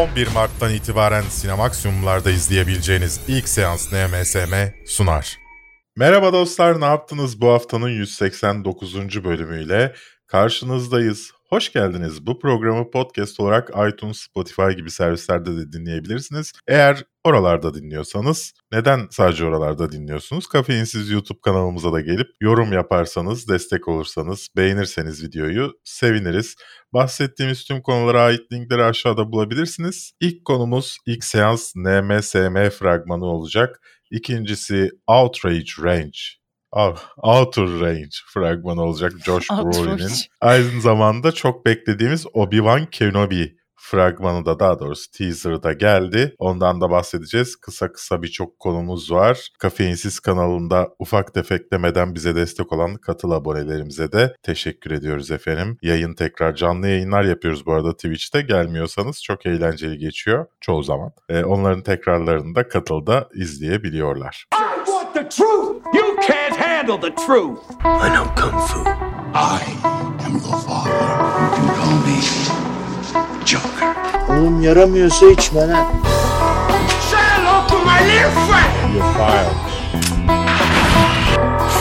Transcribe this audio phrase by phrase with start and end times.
[0.00, 4.54] 11 Mart'tan itibaren Sinemaksimumlarda izleyebileceğiniz ilk seans NMSM
[4.86, 5.36] sunar.
[5.96, 9.24] Merhaba dostlar, ne yaptınız bu haftanın 189.
[9.24, 9.94] bölümüyle?
[10.26, 11.32] Karşınızdayız.
[11.52, 12.26] Hoş geldiniz.
[12.26, 16.52] Bu programı podcast olarak iTunes, Spotify gibi servislerde de dinleyebilirsiniz.
[16.68, 20.46] Eğer oralarda dinliyorsanız neden sadece oralarda dinliyorsunuz?
[20.46, 26.56] Kafeinsiz YouTube kanalımıza da gelip yorum yaparsanız, destek olursanız, beğenirseniz videoyu seviniriz.
[26.92, 30.12] Bahsettiğimiz tüm konulara ait linkleri aşağıda bulabilirsiniz.
[30.20, 33.80] İlk konumuz ilk seans NMSM fragmanı olacak.
[34.10, 36.39] İkincisi Outrage Range
[37.16, 40.10] Outer Range fragmanı olacak Josh Brolin'in.
[40.40, 46.34] Aynı zamanda çok beklediğimiz Obi-Wan Kenobi fragmanı da daha doğrusu teaser'da geldi.
[46.38, 47.56] Ondan da bahsedeceğiz.
[47.56, 49.48] Kısa kısa birçok konumuz var.
[49.58, 55.78] Kafeinsiz kanalında ufak tefek demeden bize destek olan katıl abonelerimize de teşekkür ediyoruz efendim.
[55.82, 58.42] Yayın tekrar canlı yayınlar yapıyoruz bu arada Twitch'te.
[58.42, 61.12] Gelmiyorsanız çok eğlenceli geçiyor çoğu zaman.
[61.28, 64.44] Ee, onların tekrarlarını da katılda izleyebiliyorlar.
[64.54, 64.69] I
[65.14, 65.82] want the truth!
[65.92, 67.58] You can't handle the truth!
[67.80, 68.82] I know Kung Fu.
[69.34, 69.62] I
[70.24, 70.90] am your father.
[71.40, 72.18] You can call me
[73.44, 73.94] Joker.
[74.28, 75.86] Oğlum yaramıyorsa içme lan.
[77.10, 78.94] Say hello to my little friend.
[78.94, 79.56] You're fired.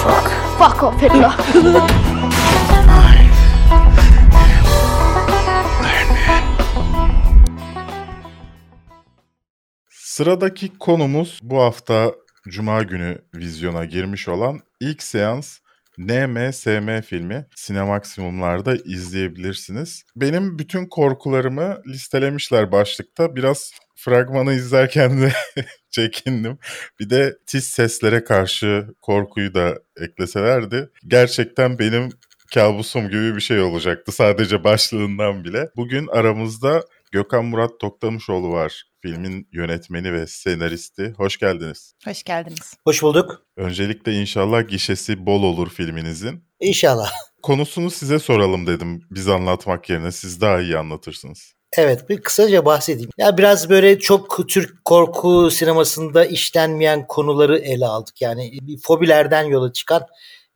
[0.03, 0.25] Fuck.
[0.59, 1.33] Fuck off Hitler.
[9.89, 12.11] Sıradaki konumuz bu hafta
[12.49, 15.59] Cuma günü vizyona girmiş olan ilk seans
[15.97, 20.03] NMSM filmi Sinemaksimumlarda izleyebilirsiniz.
[20.15, 23.35] Benim bütün korkularımı listelemişler başlıkta.
[23.35, 25.33] Biraz fragmanı izlerken de
[25.89, 26.57] çekindim.
[26.99, 30.89] Bir de tiz seslere karşı korkuyu da ekleselerdi.
[31.07, 32.09] Gerçekten benim
[32.53, 35.69] kabusum gibi bir şey olacaktı sadece başlığından bile.
[35.75, 38.83] Bugün aramızda Gökhan Murat Toktamışoğlu var.
[39.03, 41.13] Filmin yönetmeni ve senaristi.
[41.17, 41.93] Hoş geldiniz.
[42.05, 42.73] Hoş geldiniz.
[42.83, 43.45] Hoş bulduk.
[43.57, 46.43] Öncelikle inşallah gişesi bol olur filminizin.
[46.59, 47.11] İnşallah.
[47.41, 51.53] Konusunu size soralım dedim biz anlatmak yerine siz daha iyi anlatırsınız.
[51.77, 53.09] Evet bir kısaca bahsedeyim.
[53.17, 58.21] Ya biraz böyle çok Türk korku sinemasında işlenmeyen konuları ele aldık.
[58.21, 60.05] Yani bir fobilerden yola çıkan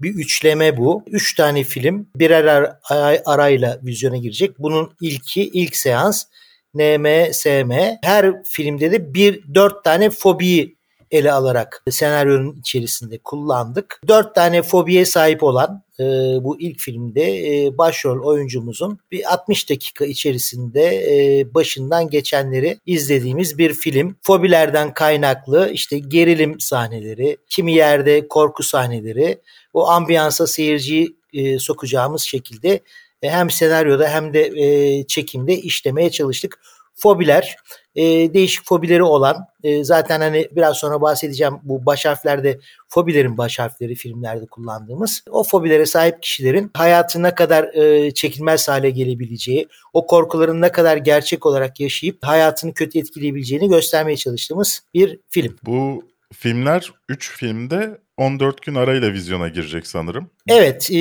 [0.01, 1.03] bir üçleme bu.
[1.07, 4.59] Üç tane film birer ar- arayla vizyona girecek.
[4.59, 6.23] Bunun ilki ilk seans
[6.73, 7.71] NM, SM.
[8.03, 10.77] Her filmde de bir dört tane fobiyi
[11.13, 14.01] ele alarak senaryonun içerisinde kullandık.
[14.07, 16.03] Dört tane fobiye sahip olan e,
[16.43, 17.23] bu ilk filmde
[17.65, 24.15] e, başrol oyuncumuzun bir 60 dakika içerisinde e, başından geçenleri izlediğimiz bir film.
[24.21, 29.41] Fobilerden kaynaklı işte gerilim sahneleri, kimi yerde korku sahneleri,
[29.73, 32.79] o ambiyansa seyirciyi e, sokacağımız şekilde
[33.23, 36.59] e, hem senaryoda hem de e, çekimde işlemeye çalıştık.
[36.95, 37.55] Fobiler,
[37.95, 38.03] e,
[38.33, 43.95] değişik fobileri olan, e, zaten hani biraz sonra bahsedeceğim bu baş harflerde fobilerin baş harfleri
[43.95, 45.23] filmlerde kullandığımız.
[45.29, 50.97] O fobilere sahip kişilerin hayatı ne kadar e, çekilmez hale gelebileceği, o korkuların ne kadar
[50.97, 55.57] gerçek olarak yaşayıp hayatını kötü etkileyebileceğini göstermeye çalıştığımız bir film.
[55.63, 60.29] Bu filmler 3 filmde 14 gün arayla vizyona girecek sanırım.
[60.47, 60.95] Evet e,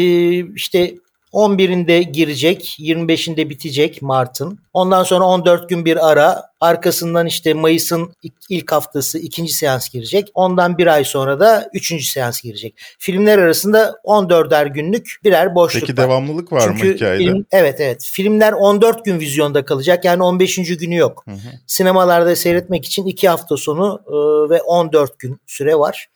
[0.55, 0.94] işte
[1.32, 4.59] 11'inde girecek, 25'inde bitecek Mart'ın.
[4.72, 6.43] Ondan sonra 14 gün bir ara.
[6.60, 8.12] Arkasından işte Mayıs'ın
[8.48, 10.31] ilk haftası ikinci seans girecek.
[10.34, 12.75] Ondan bir ay sonra da üçüncü seans girecek.
[12.98, 16.06] Filmler arasında 14'er günlük birer boşluk Peki var.
[16.06, 17.25] devamlılık var Çünkü mı hikayede?
[17.25, 18.10] Film, evet evet.
[18.12, 20.04] Filmler 14 gün vizyonda kalacak.
[20.04, 20.56] Yani 15.
[20.56, 21.22] günü yok.
[21.28, 21.49] Hı hı.
[21.66, 26.09] Sinemalarda seyretmek için 2 hafta sonu e, ve 14 gün süre var.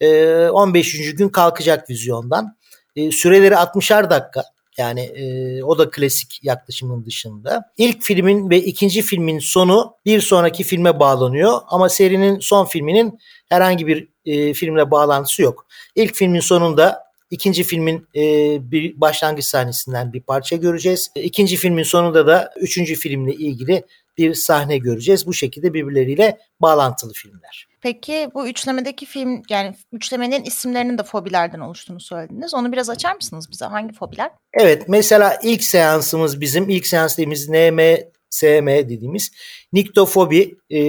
[0.00, 1.14] E, 15.
[1.14, 2.56] gün kalkacak vizyondan.
[2.96, 4.44] E, süreleri 60'ar dakika.
[4.78, 7.72] Yani e, o da klasik yaklaşımın dışında.
[7.78, 13.86] İlk filmin ve ikinci filmin sonu bir sonraki filme bağlanıyor ama serinin son filminin herhangi
[13.86, 15.66] bir e, filmle bağlantısı yok.
[15.94, 18.22] İlk filmin sonunda ikinci filmin e,
[18.70, 21.10] bir başlangıç sahnesinden bir parça göreceğiz.
[21.14, 23.84] İkinci filmin sonunda da üçüncü filmle ilgili
[24.18, 25.26] bir sahne göreceğiz.
[25.26, 27.69] Bu şekilde birbirleriyle bağlantılı filmler.
[27.82, 32.54] Peki bu üçlemedeki film yani üçlemenin isimlerinin de fobilerden oluştuğunu söylediniz.
[32.54, 33.64] Onu biraz açar mısınız bize?
[33.64, 34.30] Hangi fobiler?
[34.54, 37.96] Evet mesela ilk seansımız bizim ilk seans dediğimiz NM,
[38.30, 39.30] SM dediğimiz
[39.72, 40.80] niktofobi, e,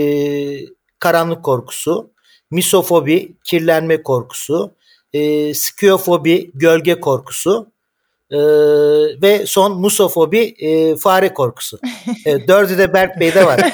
[0.99, 2.11] karanlık korkusu,
[2.51, 4.75] misofobi, kirlenme korkusu,
[5.13, 7.71] e, skiofobi, gölge korkusu,
[8.31, 8.37] ee,
[9.21, 11.79] ve son musofobi e, fare korkusu.
[12.25, 13.59] e, dördü de Berk Bey'de var.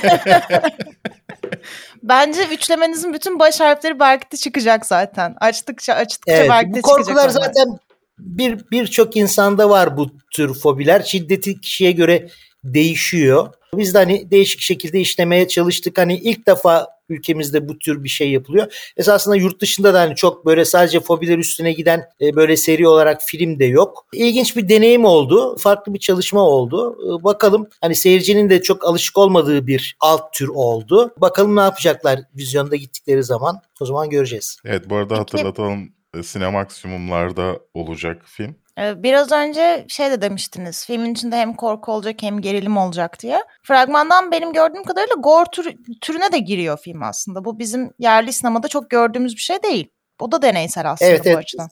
[2.03, 5.35] Bence üçlemenizin bütün baş harfleri Berk'te çıkacak zaten.
[5.41, 6.99] Açtıkça açtıkça evet, Berk'te çıkacak.
[6.99, 7.79] Bu korkular zaten
[8.19, 11.03] bir birçok insanda var bu tür fobiler.
[11.03, 12.27] Şiddeti kişiye göre
[12.63, 13.53] değişiyor.
[13.73, 15.97] Biz de hani değişik şekilde işlemeye çalıştık.
[15.97, 18.91] Hani ilk defa ülkemizde bu tür bir şey yapılıyor.
[18.97, 23.21] Esasında yurt dışında da hani çok böyle sadece fobiler üstüne giden e, böyle seri olarak
[23.21, 24.07] film de yok.
[24.13, 25.57] İlginç bir deneyim oldu.
[25.57, 26.97] Farklı bir çalışma oldu.
[27.03, 31.13] E, bakalım hani seyircinin de çok alışık olmadığı bir alt tür oldu.
[31.17, 33.61] Bakalım ne yapacaklar vizyonda gittikleri zaman.
[33.81, 34.57] O zaman göreceğiz.
[34.65, 38.55] Evet bu arada hatırlatalım e, Sinemaksimumlarda olacak film.
[38.79, 40.85] Ee, biraz önce şey de demiştiniz.
[40.85, 43.43] Filmin içinde hem korku olacak hem gerilim olacak diye.
[43.63, 47.45] Fragmandan benim gördüğüm kadarıyla gore tür, türüne de giriyor film aslında.
[47.45, 49.87] Bu bizim yerli sinemada çok gördüğümüz bir şey değil.
[50.19, 51.37] O da deneysel aslında evet, bu evet.
[51.37, 51.69] açıdan.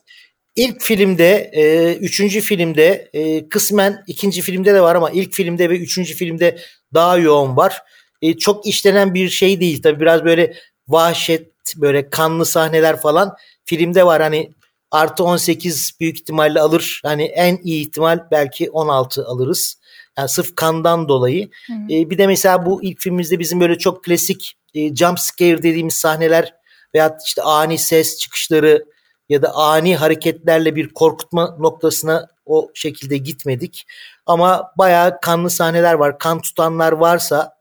[0.56, 5.78] İlk filmde, e, üçüncü filmde, e, kısmen ikinci filmde de var ama ilk filmde ve
[5.78, 6.58] üçüncü filmde
[6.94, 7.82] daha yoğun var.
[8.22, 9.82] E, çok işlenen bir şey değil.
[9.82, 10.54] Tabii biraz böyle
[10.88, 14.22] vahşet, böyle kanlı sahneler falan filmde var.
[14.22, 14.50] Hani
[14.96, 17.00] artı 18 büyük ihtimalle alır.
[17.04, 19.78] Hani en iyi ihtimal belki 16 alırız.
[20.18, 21.50] Yani sırf kandan dolayı.
[21.66, 21.92] Hı hı.
[21.92, 25.94] E, bir de mesela bu ilk filmimizde bizim böyle çok klasik e, jump scare dediğimiz
[25.94, 26.54] sahneler
[26.94, 28.84] veya işte ani ses çıkışları
[29.28, 33.86] ya da ani hareketlerle bir korkutma noktasına o şekilde gitmedik.
[34.26, 36.18] Ama bayağı kanlı sahneler var.
[36.18, 37.55] Kan tutanlar varsa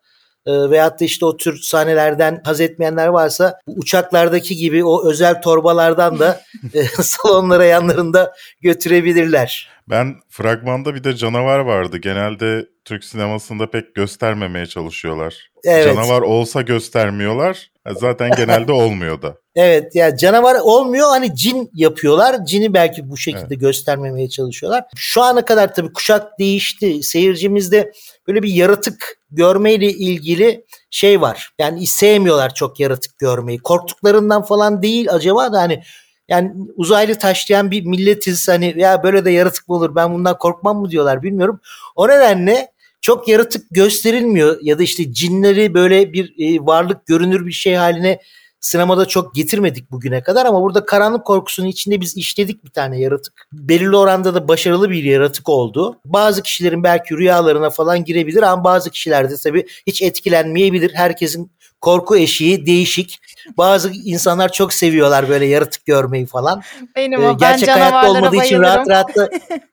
[0.46, 6.20] e, veyahut da işte o tür sahnelerden haz etmeyenler varsa uçaklardaki gibi o özel torbalardan
[6.20, 6.42] da
[6.74, 9.70] e, salonlara yanlarında götürebilirler.
[9.90, 11.98] Ben fragmanda bir de canavar vardı.
[11.98, 15.50] Genelde Türk sinemasında pek göstermemeye çalışıyorlar.
[15.64, 15.86] Evet.
[15.86, 17.72] Canavar olsa göstermiyorlar.
[17.96, 19.38] Zaten genelde olmuyor da.
[19.56, 22.46] Evet ya yani canavar olmuyor hani cin yapıyorlar.
[22.46, 23.60] Cini belki bu şekilde evet.
[23.60, 24.84] göstermemeye çalışıyorlar.
[24.96, 27.04] Şu ana kadar tabii kuşak değişti.
[27.04, 27.92] Seyircimizde
[28.28, 31.50] böyle bir yaratık görmeyle ilgili şey var.
[31.60, 33.60] Yani sevmiyorlar çok yaratık görmeyi.
[33.60, 35.84] Korktuklarından falan değil acaba da hani
[36.28, 40.78] yani uzaylı taşlayan bir milletiz hani ya böyle de yaratık mı olur ben bundan korkmam
[40.78, 41.60] mı diyorlar bilmiyorum.
[41.96, 42.72] O nedenle
[43.02, 48.20] çok yaratık gösterilmiyor ya da işte cinleri böyle bir e, varlık görünür bir şey haline
[48.66, 53.48] sinemada çok getirmedik bugüne kadar ama burada karanlık korkusunun içinde biz işledik bir tane yaratık.
[53.54, 56.00] Belirli oranda da başarılı bir yaratık oldu.
[56.06, 60.94] Bazı kişilerin belki rüyalarına falan girebilir ama bazı kişilerde tabii hiç etkilenmeyebilir.
[60.94, 61.52] Herkesin
[61.82, 63.20] korku eşiği değişik.
[63.58, 66.62] Bazı insanlar çok seviyorlar böyle yaratık görmeyi falan.
[66.96, 68.46] Benim o, ee, gerçek ben hayatta olmadığı bayılırım.
[68.46, 69.30] için rahat rahat da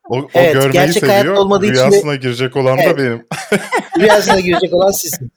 [0.09, 1.15] o, o evet, görmeyi gerçek seviyor.
[1.15, 3.27] Hayatta olmadığı rüyasına için de, girecek olan evet, da benim.
[3.99, 5.33] rüyasına girecek olan sizsin.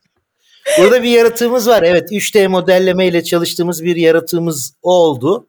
[0.80, 1.84] Burada bir yaratığımız var.
[1.84, 5.48] Evet 3D modelleme ile çalıştığımız bir yaratığımız oldu.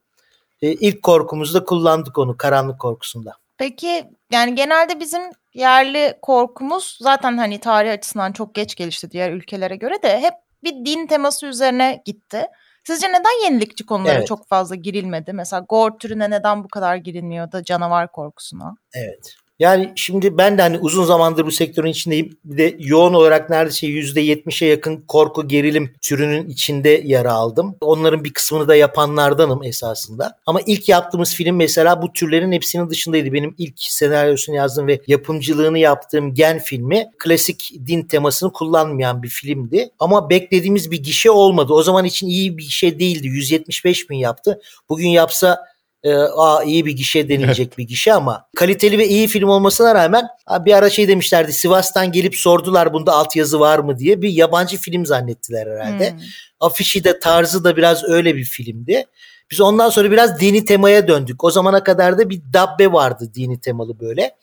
[0.62, 3.32] Ee, ilk korkumuzda kullandık onu karanlık korkusunda.
[3.58, 5.22] Peki yani genelde bizim
[5.54, 10.34] yerli korkumuz zaten hani tarih açısından çok geç gelişti diğer ülkelere göre de hep
[10.64, 12.46] bir din teması üzerine gitti.
[12.84, 14.26] Sizce neden yenilikçi konulara evet.
[14.26, 15.32] çok fazla girilmedi?
[15.32, 18.74] Mesela gore türüne neden bu kadar girilmiyor da canavar korkusuna?
[18.94, 19.36] Evet.
[19.58, 22.38] Yani şimdi ben de hani uzun zamandır bu sektörün içindeyim.
[22.44, 27.76] Bir de yoğun olarak neredeyse %70'e yakın korku gerilim türünün içinde yer aldım.
[27.80, 30.38] Onların bir kısmını da yapanlardanım esasında.
[30.46, 33.32] Ama ilk yaptığımız film mesela bu türlerin hepsinin dışındaydı.
[33.32, 39.90] Benim ilk senaryosunu yazdığım ve yapımcılığını yaptığım Gen filmi klasik din temasını kullanmayan bir filmdi.
[39.98, 41.72] Ama beklediğimiz bir gişe olmadı.
[41.72, 43.26] O zaman için iyi bir şey değildi.
[43.26, 44.60] 175 bin yaptı.
[44.88, 45.75] Bugün yapsa
[46.06, 50.28] e, aa iyi bir gişe denilecek bir gişe ama kaliteli ve iyi film olmasına rağmen
[50.50, 55.06] bir ara şey demişlerdi Sivas'tan gelip sordular bunda altyazı var mı diye bir yabancı film
[55.06, 56.10] zannettiler herhalde.
[56.10, 56.18] Hmm.
[56.60, 59.04] Afişi de tarzı da biraz öyle bir filmdi.
[59.50, 61.44] Biz ondan sonra biraz dini temaya döndük.
[61.44, 64.34] O zamana kadar da bir dabbe vardı dini temalı böyle.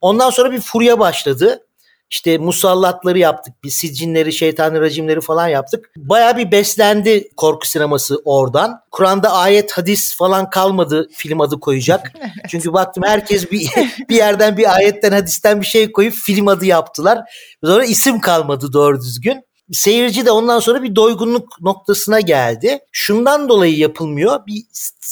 [0.00, 1.65] Ondan sonra bir furya başladı.
[2.10, 3.54] İşte musallatları yaptık.
[3.64, 5.90] Bir siccinleri, şeytanı racimleri falan yaptık.
[5.96, 8.80] Baya bir beslendi korku sineması oradan.
[8.90, 12.12] Kur'an'da ayet, hadis falan kalmadı film adı koyacak.
[12.48, 13.68] Çünkü baktım herkes bir
[14.08, 17.18] bir yerden bir ayetten, hadisten bir şey koyup film adı yaptılar.
[17.64, 19.46] Sonra isim kalmadı doğru düzgün.
[19.72, 22.78] Seyirci de ondan sonra bir doygunluk noktasına geldi.
[22.92, 24.46] Şundan dolayı yapılmıyor.
[24.46, 24.62] Bir,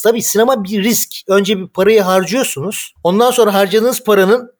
[0.02, 1.10] tabii sinema bir risk.
[1.28, 2.94] Önce bir parayı harcıyorsunuz.
[3.04, 4.53] Ondan sonra harcadığınız paranın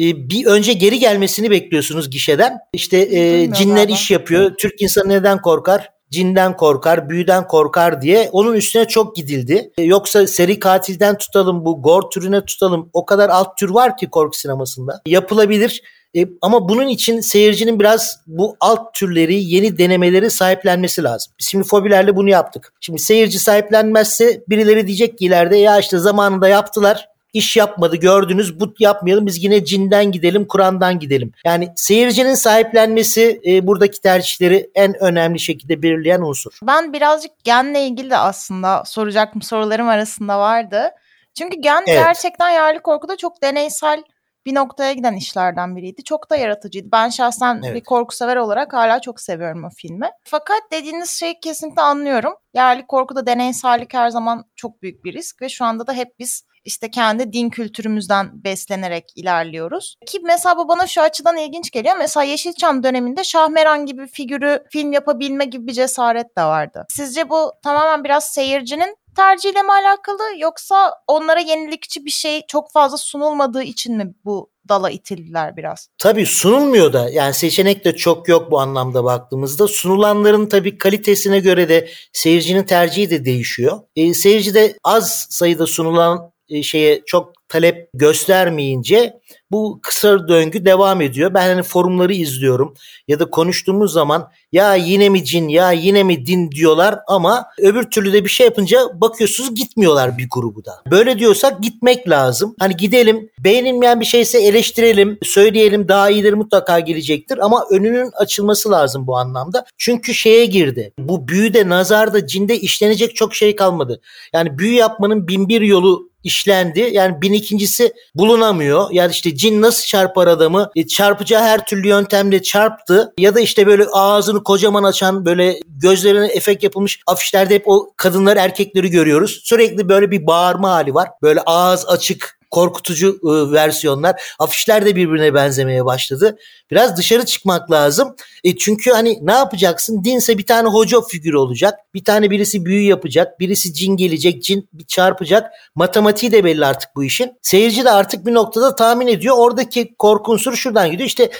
[0.00, 2.58] ee, bir önce geri gelmesini bekliyorsunuz gişeden.
[2.72, 4.54] İşte e, cinler iş yapıyor.
[4.58, 5.90] Türk insanı neden korkar?
[6.10, 9.70] cinden korkar, büyüden korkar diye onun üstüne çok gidildi.
[9.78, 12.90] E, yoksa seri katilden tutalım, bu gore türüne tutalım.
[12.92, 15.02] O kadar alt tür var ki korku sinemasında.
[15.06, 15.82] Yapılabilir.
[16.16, 21.32] E, ama bunun için seyircinin biraz bu alt türleri, yeni denemeleri sahiplenmesi lazım.
[21.38, 22.72] Şimdi fobilerle bunu yaptık.
[22.80, 28.74] Şimdi seyirci sahiplenmezse birileri diyecek ki ileride ya işte zamanında yaptılar iş yapmadı gördünüz bu
[28.78, 31.32] yapmayalım biz yine cinden gidelim Kur'an'dan gidelim.
[31.44, 36.58] Yani seyircinin sahiplenmesi e, buradaki tercihleri en önemli şekilde belirleyen unsur.
[36.62, 40.90] Ben birazcık genle ilgili de aslında soracak mı sorularım arasında vardı.
[41.38, 42.04] Çünkü gen evet.
[42.04, 44.02] gerçekten yerli korkuda çok deneysel
[44.46, 46.04] bir noktaya giden işlerden biriydi.
[46.04, 46.88] Çok da yaratıcıydı.
[46.92, 47.74] Ben şahsen evet.
[47.74, 50.10] bir korku sever olarak hala çok seviyorum o filmi.
[50.24, 52.34] Fakat dediğiniz şeyi kesinlikle anlıyorum.
[52.54, 56.44] Yerli korkuda deneysellik her zaman çok büyük bir risk ve şu anda da hep biz
[56.64, 59.96] işte kendi din kültürümüzden beslenerek ilerliyoruz.
[60.06, 61.96] Ki mesela bu bana şu açıdan ilginç geliyor.
[61.98, 66.86] Mesela Yeşilçam döneminde Şahmeran gibi figürü film yapabilme gibi bir cesaret de vardı.
[66.90, 72.96] Sizce bu tamamen biraz seyircinin tercihiyle mi alakalı yoksa onlara yenilikçi bir şey çok fazla
[72.96, 75.88] sunulmadığı için mi bu dala itildiler biraz?
[75.98, 79.68] Tabii sunulmuyor da yani seçenek de çok yok bu anlamda baktığımızda.
[79.68, 83.80] Sunulanların tabii kalitesine göre de seyircinin tercihi de değişiyor.
[83.96, 86.29] E, seyirci de az sayıda sunulan
[86.62, 89.19] şeye çok talep göstermeyince
[89.50, 91.34] bu kısa döngü devam ediyor.
[91.34, 92.74] Ben hani forumları izliyorum
[93.08, 97.90] ya da konuştuğumuz zaman ya yine mi cin ya yine mi din diyorlar ama öbür
[97.90, 100.72] türlü de bir şey yapınca bakıyorsunuz gitmiyorlar bir grubu da.
[100.90, 102.54] Böyle diyorsak gitmek lazım.
[102.58, 109.06] Hani gidelim beğenilmeyen bir şeyse eleştirelim söyleyelim daha iyileri mutlaka gelecektir ama önünün açılması lazım
[109.06, 109.66] bu anlamda.
[109.78, 110.92] Çünkü şeye girdi.
[110.98, 114.00] Bu büyüde nazarda cinde işlenecek çok şey kalmadı.
[114.32, 116.90] Yani büyü yapmanın bin bir yolu işlendi.
[116.92, 118.88] Yani bin ikincisi bulunamıyor.
[118.92, 120.70] Yani işte cin nasıl çarpar adamı?
[120.76, 123.12] E, çarpacağı her türlü yöntemle çarptı.
[123.18, 128.36] Ya da işte böyle ağzını kocaman açan böyle gözlerine efekt yapılmış afişlerde hep o kadınlar
[128.36, 129.40] erkekleri görüyoruz.
[129.44, 131.08] Sürekli böyle bir bağırma hali var.
[131.22, 134.22] Böyle ağız açık korkutucu ıı, versiyonlar.
[134.38, 136.38] Afişler de birbirine benzemeye başladı.
[136.70, 138.16] Biraz dışarı çıkmak lazım.
[138.44, 140.04] E çünkü hani ne yapacaksın?
[140.04, 141.78] Dinse bir tane hoca figürü olacak.
[141.94, 143.40] Bir tane birisi büyü yapacak.
[143.40, 144.42] Birisi cin gelecek.
[144.42, 145.52] Cin bir çarpacak.
[145.74, 147.32] Matematiği de belli artık bu işin.
[147.42, 149.36] Seyirci de artık bir noktada tahmin ediyor.
[149.38, 151.06] Oradaki korku şuradan gidiyor.
[151.06, 151.30] İşte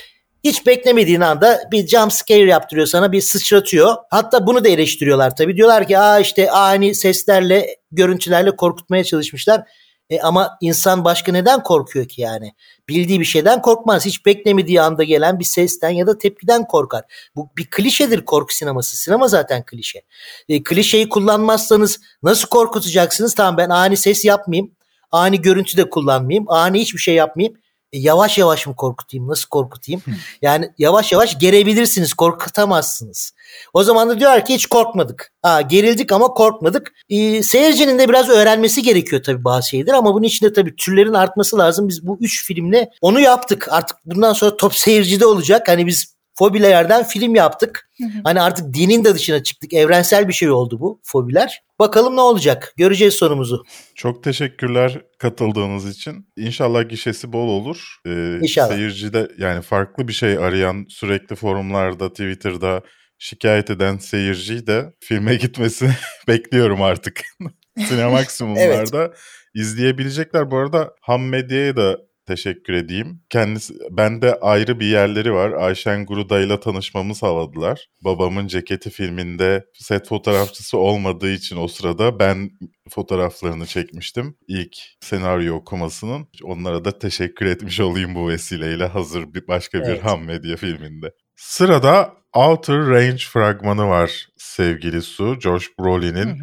[0.45, 3.95] hiç beklemediğin anda bir jump scare yaptırıyor sana bir sıçratıyor.
[4.11, 5.57] Hatta bunu da eleştiriyorlar tabii.
[5.57, 9.62] Diyorlar ki aa işte ani seslerle görüntülerle korkutmaya çalışmışlar.
[10.11, 12.55] E ama insan başka neden korkuyor ki yani?
[12.88, 14.07] Bildiği bir şeyden korkmaz.
[14.07, 17.05] Hiç beklemediği anda gelen bir sesten ya da tepkiden korkar.
[17.37, 18.97] Bu bir klişedir korku sineması.
[18.97, 20.02] Sinema zaten klişe.
[20.49, 23.35] E, klişeyi kullanmazsanız nasıl korkutacaksınız?
[23.35, 24.71] Tamam ben ani ses yapmayayım.
[25.12, 26.45] Ani görüntü de kullanmayayım.
[26.49, 27.57] Ani hiçbir şey yapmayayım.
[27.92, 29.28] E, yavaş yavaş mı korkutayım?
[29.28, 30.02] Nasıl korkutayım?
[30.42, 33.32] Yani yavaş yavaş gerebilirsiniz, korkutamazsınız.
[33.75, 35.32] O zaman da diyorlar ki hiç korkmadık.
[35.42, 36.92] Ha, gerildik ama korkmadık.
[37.11, 41.14] Ee, seyircinin de biraz öğrenmesi gerekiyor tabii bazı şeyler ama bunun için de tabii türlerin
[41.14, 41.88] artması lazım.
[41.88, 43.68] Biz bu üç filmle onu yaptık.
[43.70, 45.68] Artık bundan sonra top seyircide olacak.
[45.68, 47.90] Hani biz fobilerden film yaptık.
[48.25, 49.73] Hani artık dinin de dışına çıktık.
[49.75, 51.62] Evrensel bir şey oldu bu fobiler.
[51.80, 52.75] Bakalım ne olacak?
[52.76, 53.64] Göreceğiz sonumuzu.
[53.94, 56.28] Çok teşekkürler katıldığınız için.
[56.37, 57.96] İnşallah gişesi bol olur.
[58.06, 58.68] Ee, İnşallah.
[58.68, 62.82] Seyircide yani farklı bir şey arayan sürekli forumlarda, Twitter'da
[63.18, 65.90] şikayet eden seyirciyi de filme gitmesini
[66.28, 67.20] bekliyorum artık.
[67.88, 69.18] Sinemaksimumlarda evet.
[69.54, 70.50] izleyebilecekler.
[70.50, 71.99] Bu arada ham medyaya da
[72.30, 73.22] teşekkür edeyim.
[73.30, 75.52] Kendisi bende ayrı bir yerleri var.
[75.52, 77.87] Ayşen Guruda ile tanışmamı sağladılar.
[78.04, 82.50] Babamın ceketi filminde set fotoğrafçısı olmadığı için o sırada ben
[82.90, 84.37] fotoğraflarını çekmiştim.
[84.49, 86.28] İlk senaryo okumasının.
[86.44, 90.04] Onlara da teşekkür etmiş olayım bu vesileyle hazır bir başka bir evet.
[90.04, 91.12] ham medya filminde.
[91.37, 95.40] Sırada Outer Range fragmanı var sevgili Su.
[95.40, 96.42] Josh Brolin'in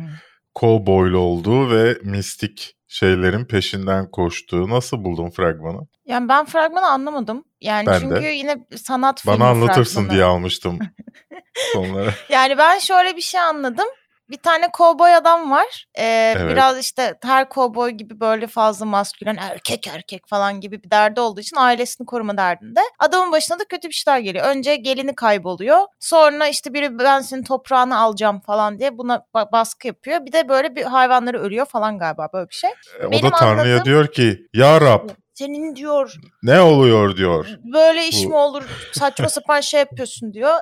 [0.53, 4.69] kovboylu olduğu ve mistik şeylerin peşinden koştuğu.
[4.69, 5.87] Nasıl buldun fragmanı?
[6.05, 7.43] Yani ben fragmanı anlamadım.
[7.61, 8.27] Yani ben çünkü de.
[8.27, 10.13] yine sanat filmi Bana anlatırsın fragmanı.
[10.15, 10.79] diye almıştım
[11.73, 12.13] sonlara.
[12.29, 13.87] yani ben şöyle bir şey anladım
[14.29, 15.85] bir tane kovboy adam var.
[15.97, 16.51] Ee, evet.
[16.51, 21.39] Biraz işte her kovboy gibi böyle fazla maskülen erkek erkek falan gibi bir derdi olduğu
[21.39, 22.79] için ailesini koruma derdinde.
[22.99, 24.45] Adamın başına da kötü bir şeyler geliyor.
[24.45, 25.79] Önce gelini kayboluyor.
[25.99, 30.25] Sonra işte biri ben senin toprağını alacağım falan diye buna baskı yapıyor.
[30.25, 32.69] Bir de böyle bir hayvanları ölüyor falan galiba böyle bir şey.
[33.01, 33.85] E, o Benim da Tanrı'ya anladığım...
[33.85, 36.13] diyor ki ya Rab senin diyor.
[36.43, 37.47] Ne oluyor diyor.
[37.73, 40.59] Böyle iş mi olur saçma sapan şey yapıyorsun diyor.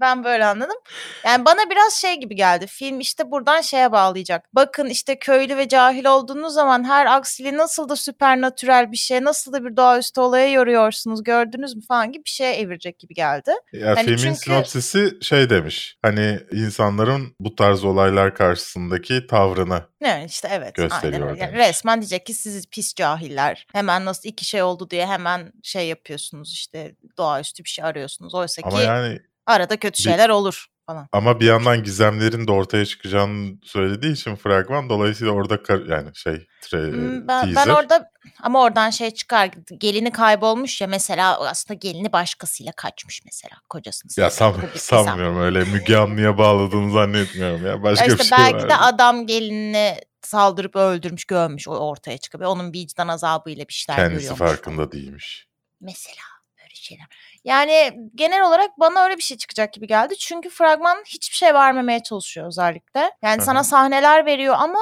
[0.00, 0.76] Ben böyle anladım.
[1.24, 2.66] Yani bana biraz şey gibi geldi.
[2.66, 4.44] Film işte buradan şeye bağlayacak.
[4.52, 9.52] Bakın işte köylü ve cahil olduğunuz zaman her aksili nasıl da süpernatürel bir şey, nasıl
[9.52, 13.52] da bir doğaüstü olaya yoruyorsunuz gördünüz mü falan gibi bir şeye evirecek gibi geldi.
[13.72, 14.38] Ya hani filmin çünkü...
[14.38, 15.98] sinopsisi şey demiş.
[16.02, 20.74] Hani insanların bu tarz olaylar karşısındaki tavrını ne işte evet.
[20.74, 21.40] Gösteriyor aynen.
[21.46, 23.66] Yani resmen diyecek ki siz pis cahiller.
[23.72, 28.34] Hemen nasıl iki şey oldu diye hemen şey yapıyorsunuz işte doğaüstü bir şey arıyorsunuz.
[28.34, 31.08] Oysa Ama ki yani arada kötü şeyler bir, olur falan.
[31.12, 36.46] Ama bir yandan gizemlerin de ortaya çıkacağını söylediği için fragman dolayısıyla orada kar, yani şey
[36.60, 36.92] tre,
[37.28, 37.54] ben, teaser.
[37.56, 38.10] Ben orada
[38.42, 44.10] ama oradan şey çıkar gelini kaybolmuş ya mesela aslında gelini başkasıyla kaçmış mesela kocasını.
[44.16, 47.82] Ya sam sanmıyorum öyle Müge Anlı'ya bağladığını zannetmiyorum ya.
[47.82, 48.68] Başka işte bir şey belki var.
[48.70, 52.50] de adam gelinini saldırıp öldürmüş, gömmüş o ortaya çıkıyor.
[52.50, 54.38] Onun vicdan azabıyla bir şeyler Kendisi görüyormuş.
[54.38, 55.46] farkında değilmiş.
[55.80, 56.39] Mesela
[56.70, 57.06] böyle şeyler.
[57.44, 60.16] Yani genel olarak bana öyle bir şey çıkacak gibi geldi.
[60.16, 63.10] Çünkü fragman hiçbir şey vermemeye çalışıyor özellikle.
[63.22, 64.78] Yani Hı sana sahneler veriyor ama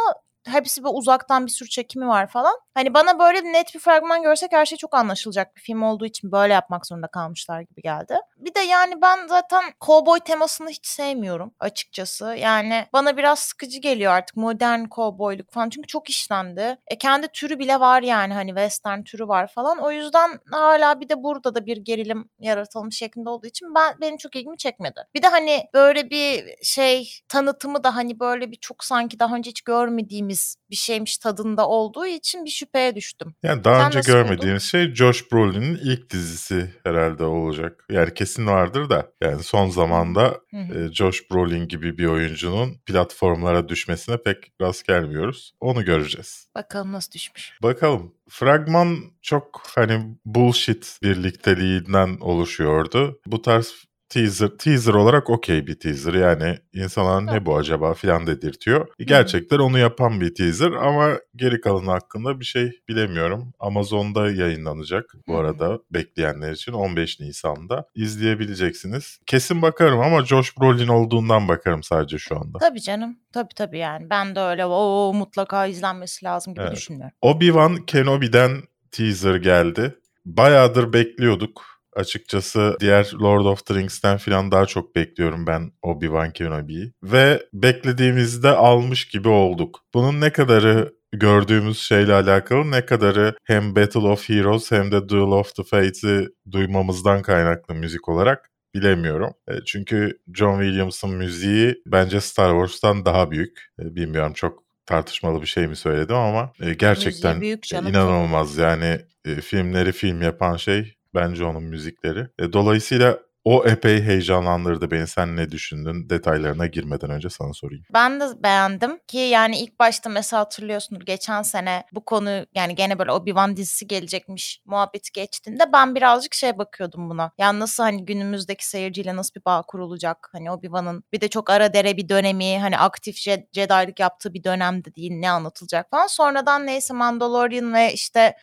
[0.49, 2.55] hepsi bir uzaktan bir sürü çekimi var falan.
[2.75, 6.33] Hani bana böyle net bir fragman görsek her şey çok anlaşılacak bir film olduğu için
[6.33, 8.14] böyle yapmak zorunda kalmışlar gibi geldi.
[8.37, 12.25] Bir de yani ben zaten kovboy temasını hiç sevmiyorum açıkçası.
[12.38, 15.71] Yani bana biraz sıkıcı geliyor artık modern kovboyluk falan.
[15.71, 16.76] Çünkü çok işlendi.
[16.88, 19.78] E kendi türü bile var yani hani western türü var falan.
[19.78, 24.17] O yüzden hala bir de burada da bir gerilim yaratılmış şeklinde olduğu için ben benim
[24.17, 25.00] çok ilgimi çekmedi.
[25.14, 29.50] Bir de hani böyle bir şey tanıtımı da hani böyle bir çok sanki daha önce
[29.50, 30.38] hiç görmediğimiz
[30.71, 33.35] bir şeymiş tadında olduğu için bir şüpheye düştüm.
[33.42, 34.59] Yani daha Sen önce nasıl buldun?
[34.59, 37.85] şey Josh Brolin'in ilk dizisi herhalde olacak.
[37.90, 40.85] Yani kesin vardır da yani son zamanda Hı hı.
[40.85, 45.52] e, Josh Brolin gibi bir oyuncunun platformlara düşmesine pek rast gelmiyoruz.
[45.61, 46.49] Onu göreceğiz.
[46.54, 47.59] Bakalım nasıl düşmüş.
[47.62, 48.14] Bakalım.
[48.30, 53.21] Fragman çok hani bullshit birlikteliğinden oluşuyordu.
[53.26, 53.75] Bu tarz
[54.09, 56.15] teaser teaser olarak okey bir teaser.
[56.15, 58.87] Yani insana ne bu acaba filan dedirtiyor.
[58.99, 63.53] Gerçekten onu yapan bir teaser ama geri kalanı hakkında bir şey bilemiyorum.
[63.61, 69.19] Amazon'da yayınlanacak bu arada bekleyenler için 15 Nisan'da izleyebileceksiniz.
[69.27, 72.59] Kesin bakarım ama Josh Brolin olduğundan bakarım sadece şu anda.
[72.59, 73.19] Tabii canım.
[73.33, 74.11] Tabii tabii yani.
[74.11, 76.77] Ben de öyle o mutlaka izlenmesi lazım gibi Evet.
[76.77, 77.17] düşünmüyorum.
[77.23, 78.50] Obi-Wan Kenobi'den
[78.91, 79.95] teaser geldi.
[80.27, 81.77] Bayağıdır bekliyorduk.
[81.99, 86.93] Açıkçası diğer Lord of the Rings'ten falan daha çok bekliyorum ben Obi-Wan Kenobi'yi.
[87.02, 89.81] Ve beklediğimizde almış gibi olduk.
[89.95, 95.33] Bunun ne kadarı gördüğümüz şeyle alakalı ne kadarı hem Battle of Heroes hem de Duel
[95.38, 99.35] of the Fates'i duymamızdan kaynaklı müzik olarak bilemiyorum.
[99.49, 103.73] E, Çünkü John Williams'ın müziği bence Star Wars'tan daha büyük.
[103.81, 108.59] E, Bilmiyorum çok tartışmalı bir şey mi söyledim ama e, gerçekten büyük canım, inanılmaz.
[108.59, 108.99] Yani
[109.43, 112.27] filmleri film yapan şey bence onun müzikleri.
[112.38, 115.07] E, Dolayısıyla o epey heyecanlandırdı beni.
[115.07, 116.11] Sen ne düşündün?
[116.11, 117.85] Detaylarına girmeden önce sana sorayım.
[117.94, 122.99] Ben de beğendim ki yani ilk başta mesela hatırlıyorsunuz geçen sene bu konu yani gene
[122.99, 127.33] böyle Obi-Wan dizisi gelecekmiş muhabbeti geçtiğinde ben birazcık şey bakıyordum buna.
[127.38, 130.29] Yani nasıl hani günümüzdeki seyirciyle nasıl bir bağ kurulacak?
[130.33, 134.44] Hani Obi-Wan'ın bir de çok ara dere bir dönemi hani aktif Je- Jedi'lik yaptığı bir
[134.44, 136.07] dönemde değil ne anlatılacak falan.
[136.07, 138.35] Sonradan neyse Mandalorian ve işte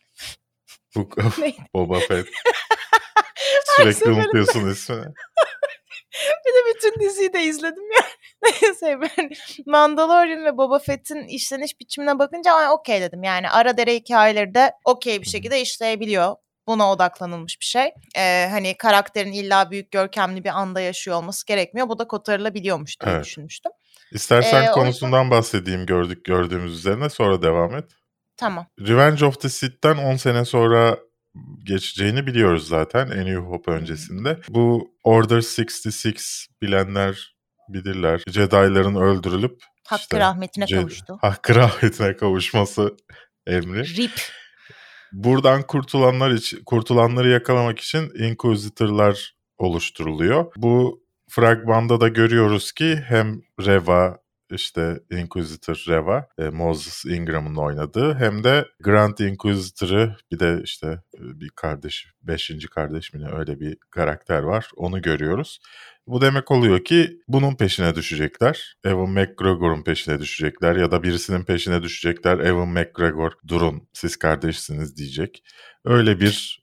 [0.96, 1.08] Bu
[1.40, 1.56] Neydi?
[1.74, 2.26] Boba Fett.
[3.76, 5.04] Sürekli unutuyorsun ismini.
[6.46, 8.04] Bir de bütün diziyi de izledim ya.
[8.44, 9.30] Neyse ben
[9.66, 13.22] Mandalorian ve Boba Fett'in işleniş biçimine bakınca "Ay, okey dedim.
[13.22, 16.36] Yani ara dere hikayeleri de okey bir şekilde işleyebiliyor.
[16.68, 17.90] Buna odaklanılmış bir şey.
[18.16, 21.88] Ee, hani karakterin illa büyük görkemli bir anda yaşıyor olması gerekmiyor.
[21.88, 23.24] Bu da kotarılabiliyormuş diye Evet.
[23.24, 23.72] düşünmüştüm.
[24.12, 27.84] İstersen Ee, konusundan bahsedeyim gördük gördüğümüz üzerine sonra devam et.
[28.36, 28.66] Tamam.
[28.80, 30.98] Revenge of the Sith'ten 10 sene sonra
[31.64, 34.38] geçeceğini biliyoruz zaten A New Hope öncesinde.
[34.48, 36.10] Bu Order 66
[36.62, 37.36] bilenler
[37.68, 38.22] bilirler.
[38.28, 41.18] Jedi'ların öldürülüp Hakkı işte rahmetine Ce- kavuştu.
[41.20, 42.96] Hakkı rahmetine kavuşması
[43.46, 43.96] emri.
[43.96, 44.20] Rip.
[45.12, 50.52] Buradan kurtulanlar için kurtulanları yakalamak için Inquisitor'lar oluşturuluyor.
[50.56, 54.18] Bu fragmanda da görüyoruz ki hem Reva
[54.50, 61.40] işte Inquisitor Reva, e, Moses Ingram'ın oynadığı hem de Grand Inquisitor'ı bir de işte e,
[61.40, 64.70] bir kardeş, beşinci kardeş mi ne öyle bir karakter var.
[64.76, 65.60] Onu görüyoruz.
[66.06, 68.76] Bu demek oluyor ki bunun peşine düşecekler.
[68.84, 72.38] Evan McGregor'un peşine düşecekler ya da birisinin peşine düşecekler.
[72.38, 75.42] Evan McGregor durun siz kardeşsiniz diyecek.
[75.84, 76.62] Öyle bir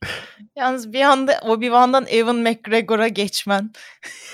[0.56, 3.72] Yalnız bir anda Obi-Wan'dan Evan McGregor'a geçmen.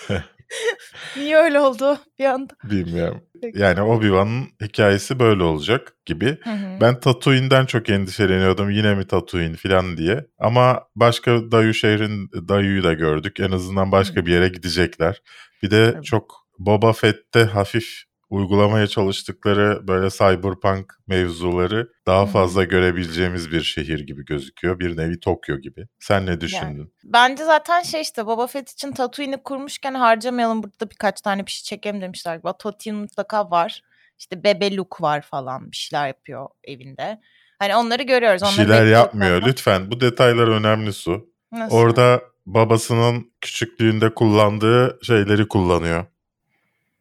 [1.18, 2.54] Niye öyle oldu bir anda?
[2.64, 3.22] bilmiyorum.
[3.42, 3.60] Peki.
[3.60, 6.38] Yani Obi-Wan'ın hikayesi böyle olacak gibi.
[6.44, 6.82] Hı hı.
[6.82, 8.70] Ben Tatooine'den çok endişeleniyordum.
[8.70, 10.26] Yine mi Tatooine falan diye.
[10.40, 13.40] Ama başka Dayu şehrin Dayu'yu da gördük.
[13.40, 15.22] En azından başka bir yere gidecekler.
[15.64, 16.04] Bir de Tabii.
[16.06, 24.26] çok Boba Fett'te hafif uygulamaya çalıştıkları böyle cyberpunk mevzuları daha fazla görebileceğimiz bir şehir gibi
[24.26, 24.80] gözüküyor.
[24.80, 25.88] Bir nevi Tokyo gibi.
[26.00, 26.94] Sen ne düşündün?
[27.04, 31.64] Bence zaten şey işte Boba Fett için Tatooine'i kurmuşken harcamayalım burada birkaç tane bir şey
[31.64, 32.32] çekelim demişler.
[32.34, 32.58] galiba.
[32.58, 33.82] Tatooine mutlaka var.
[34.20, 37.22] İşte Bebe Luke var falan bir şeyler yapıyor evinde.
[37.60, 38.42] Hani onları görüyoruz.
[38.42, 39.38] Bir Onları şeyler bekliyoruz yapmıyor.
[39.38, 41.30] ama- Lütfen bu detaylar önemli Su.
[41.52, 41.76] Nasıl?
[41.76, 46.06] Orada babasının küçüklüğünde kullandığı şeyleri kullanıyor.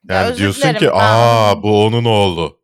[0.09, 2.59] Ya Yani özür diyorsun dilerim, ki ben aa bu onun oğlu.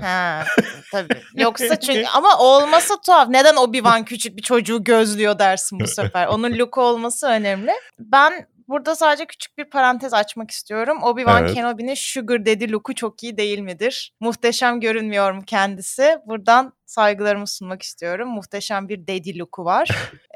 [0.00, 0.44] Ha,
[0.92, 1.22] tabii.
[1.34, 3.28] Yoksa çünkü ama olmasa tuhaf.
[3.28, 6.26] Neden Obi-Wan küçük bir çocuğu gözlüyor dersin bu sefer.
[6.26, 7.72] Onun Luke olması önemli.
[7.98, 10.98] Ben Burada sadece küçük bir parantez açmak istiyorum.
[11.02, 11.54] Obi-Wan Evet.
[11.54, 14.12] Kenobi'nin Sugar Daddy look'u çok iyi değil midir?
[14.20, 16.18] Muhteşem görünmüyor mu kendisi?
[16.26, 18.28] Buradan saygılarımı sunmak istiyorum.
[18.28, 19.88] Muhteşem bir daddy look'u var.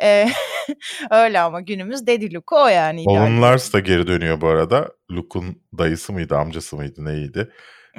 [0.03, 0.29] Ee,
[1.11, 3.05] öyle ama günümüz daddy look'u o yani.
[3.07, 4.89] Owen Lars da geri dönüyor bu arada.
[5.17, 7.53] Luke'un dayısı mıydı, amcası mıydı, neydi?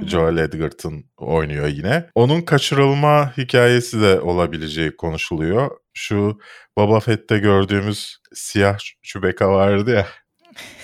[0.06, 2.10] Joel Edgerton oynuyor yine.
[2.15, 5.71] Onun kaçırılma hikayesi de olabileceği konuşuluyor.
[5.93, 6.39] Şu
[6.78, 10.08] Boba Fett'te gördüğümüz siyah Chewbacca vardı ya.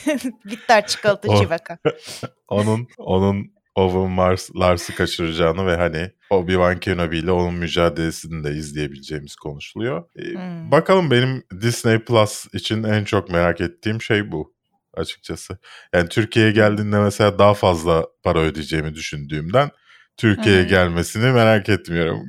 [0.45, 1.77] Bitter çikolata Chewbacca.
[2.47, 9.35] Onun onun Owen Mars, Lars'ı kaçıracağını ve hani Obi-Wan Kenobi ile onun mücadelesini de izleyebileceğimiz
[9.35, 10.03] konuşuluyor.
[10.15, 10.71] Ee, Hmm.
[10.71, 14.53] Bakalım benim Disney Plus için en çok merak ettiğim şey bu
[14.93, 15.57] açıkçası.
[15.93, 19.71] Yani Türkiye'ye geldiğinde mesela daha fazla para ödeyeceğimi düşündüğümden
[20.17, 20.67] Türkiye'ye hı.
[20.67, 22.27] gelmesini merak etmiyorum.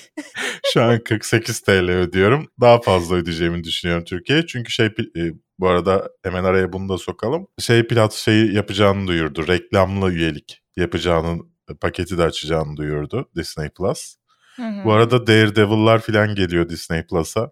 [0.72, 2.48] Şu an 48 TL ödüyorum.
[2.60, 4.46] Daha fazla ödeyeceğimi düşünüyorum Türkiye'ye.
[4.46, 7.46] Çünkü şey e, bu arada hemen araya bunu da sokalım.
[7.58, 9.48] Şey plat şeyi yapacağını duyurdu.
[9.48, 11.42] Reklamlı üyelik yapacağını
[11.80, 14.16] paketi de açacağını duyurdu Disney Plus.
[14.56, 14.84] Hı hı.
[14.84, 17.50] Bu arada Daredevil'lar falan geliyor Disney Plus'a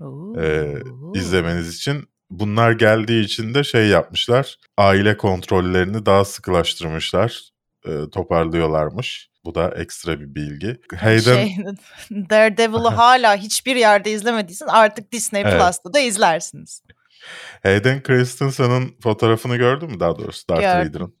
[0.00, 0.40] Oo.
[0.40, 0.74] e,
[1.14, 2.08] izlemeniz için.
[2.38, 4.56] Bunlar geldiği için de şey yapmışlar.
[4.76, 7.50] Aile kontrollerini daha sıkılaştırmışlar.
[7.86, 9.30] E, toparlıyorlarmış.
[9.44, 10.80] Bu da ekstra bir bilgi.
[10.96, 11.56] Hayden Şey,
[12.10, 15.60] Daredevil'ı hala hiçbir yerde izlemediysen artık Disney Evet.
[15.60, 16.82] Plus'ta da izlersiniz.
[17.62, 20.88] Hayden Christensen'ın fotoğrafını gördün mü daha doğrusu Darth Gördüm.
[20.88, 21.14] Vader'ın?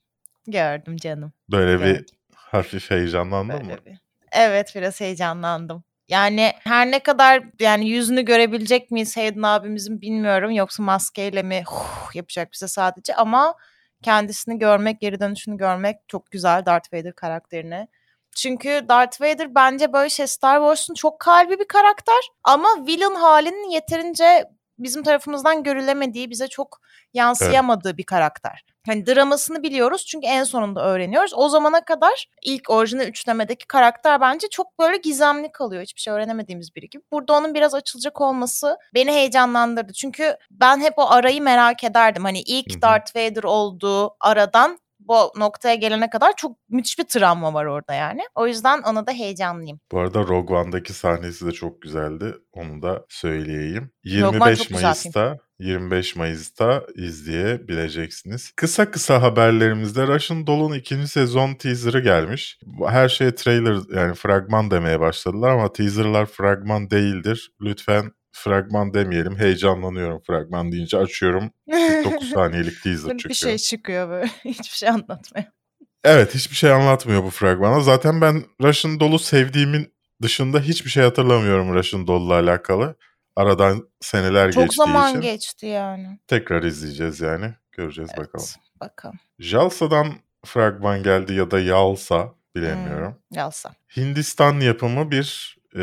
[0.46, 1.32] Gördüm canım.
[1.50, 2.06] Böyle bir Gördüm.
[2.34, 3.62] hafif heyecanlandın mı?
[3.68, 3.98] Böyle bir-
[4.32, 5.84] Evet biraz heyecanlandım.
[6.12, 10.50] Yani her ne kadar yani yüzünü görebilecek miyiz Hayden abimizin bilmiyorum.
[10.50, 13.54] Yoksa maskeyle mi huh, yapacak bize sadece ama
[14.02, 17.88] kendisini görmek, geri dönüşünü görmek çok güzel Darth Vader karakterini.
[18.36, 23.70] Çünkü Darth Vader bence böyle şey Star Wars'un çok kalbi bir karakter ama villain halinin
[23.70, 24.44] yeterince
[24.78, 26.80] bizim tarafımızdan görülemediği, bize çok
[27.14, 28.64] yansıyamadığı bir karakter.
[28.86, 31.32] Hani dramasını biliyoruz çünkü en sonunda öğreniyoruz.
[31.34, 35.82] O zamana kadar ilk orijinal üçlemedeki karakter bence çok böyle gizemli kalıyor.
[35.82, 37.02] Hiçbir şey öğrenemediğimiz biri gibi.
[37.12, 39.92] Burada onun biraz açılacak olması beni heyecanlandırdı.
[39.92, 42.24] Çünkü ben hep o arayı merak ederdim.
[42.24, 42.82] Hani ilk.
[42.82, 48.20] Darth Vader olduğu aradan bu noktaya gelene kadar çok müthiş bir travma var orada yani.
[48.34, 49.80] O yüzden ona da heyecanlıyım.
[49.92, 52.34] Bu arada Rogue One'daki sahnesi de çok güzeldi.
[52.52, 53.90] Onu da söyleyeyim.
[54.06, 58.52] Rogue One 25 çok güzel Mayıs'ta 25 Mayıs'ta izleyebileceksiniz.
[58.56, 62.58] Kısa kısa haberlerimizde Russian Doll'un ikinci sezon teaser'ı gelmiş.
[62.88, 67.52] Her şeye trailer yani fragman demeye başladılar ama teaser'lar fragman değildir.
[67.60, 69.38] Lütfen fragman demeyelim.
[69.38, 70.98] Heyecanlanıyorum fragman deyince.
[70.98, 71.50] Açıyorum.
[71.70, 73.28] 49 saniyelik teaser çıkıyor.
[73.30, 74.26] bir şey çıkıyor böyle.
[74.44, 75.46] Hiçbir şey anlatmıyor.
[76.04, 77.80] Evet hiçbir şey anlatmıyor bu fragmana.
[77.80, 79.92] Zaten ben Russian Doll'u sevdiğimin
[80.22, 82.96] dışında hiçbir şey hatırlamıyorum Russian Doll'la alakalı.
[83.36, 85.20] Aradan seneler Çok geçtiği zaman için.
[85.20, 86.18] geçti yani.
[86.26, 87.54] Tekrar izleyeceğiz yani.
[87.72, 88.46] Göreceğiz Evet, bakalım.
[88.80, 89.18] Bakalım.
[89.38, 90.06] Jalsa'dan
[90.44, 93.12] fragman geldi ya da Yalsa bilemiyorum.
[93.12, 93.74] Hmm, Yalsa.
[93.96, 95.82] Hindistan yapımı bir e,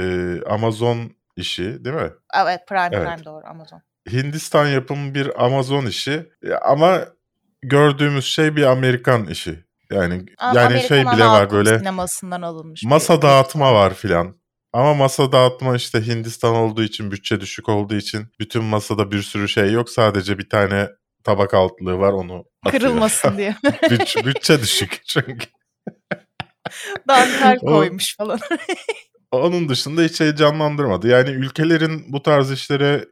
[0.50, 2.12] Amazon işi değil mi?
[2.36, 3.08] Evet Prime Evet.
[3.08, 3.82] Prime doğru Amazon.
[4.12, 6.30] Hindistan yapımı bir Amazon işi
[6.62, 7.06] ama
[7.62, 9.64] gördüğümüz şey bir Amerikan işi.
[9.92, 12.84] Yani Ama yani şey Amerikan bile ana var böyle sinemasından alınmış.
[12.84, 13.22] bir masa film.
[13.22, 14.40] dağıtma var filan.
[14.74, 19.50] Ama masa dağıtma işte Hindistan olduğu için, bütçe düşük olduğu için bütün masada bir sürü
[19.50, 19.90] şey yok.
[19.90, 20.88] Sadece bir tane
[21.24, 22.82] tabak altlığı var onu atıyor.
[22.82, 23.56] Kırılmasın diye.
[23.90, 25.48] bütçe, bütçe düşük çünkü.
[27.08, 28.40] Dantel koymuş falan.
[29.32, 31.08] Onun dışında hiç heyecanlandırmadı.
[31.08, 33.06] Yani ülkelerin bu tarz işlere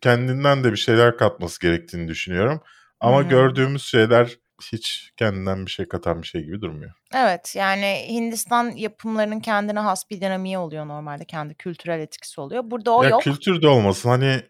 [0.00, 2.60] kendinden de bir şeyler katması gerektiğini düşünüyorum.
[3.00, 3.28] Ama Hı hı.
[3.28, 4.38] gördüğümüz şeyler
[4.72, 6.92] hiç kendinden bir şey katan bir şey gibi durmuyor.
[7.14, 11.24] evet yani Hindistan yapımlarının kendine has bir dinamiği oluyor normalde.
[11.24, 12.62] Kendi kültürel etkisi oluyor.
[12.66, 13.22] Burada o ya yok.
[13.22, 14.42] kültür de olmasın hani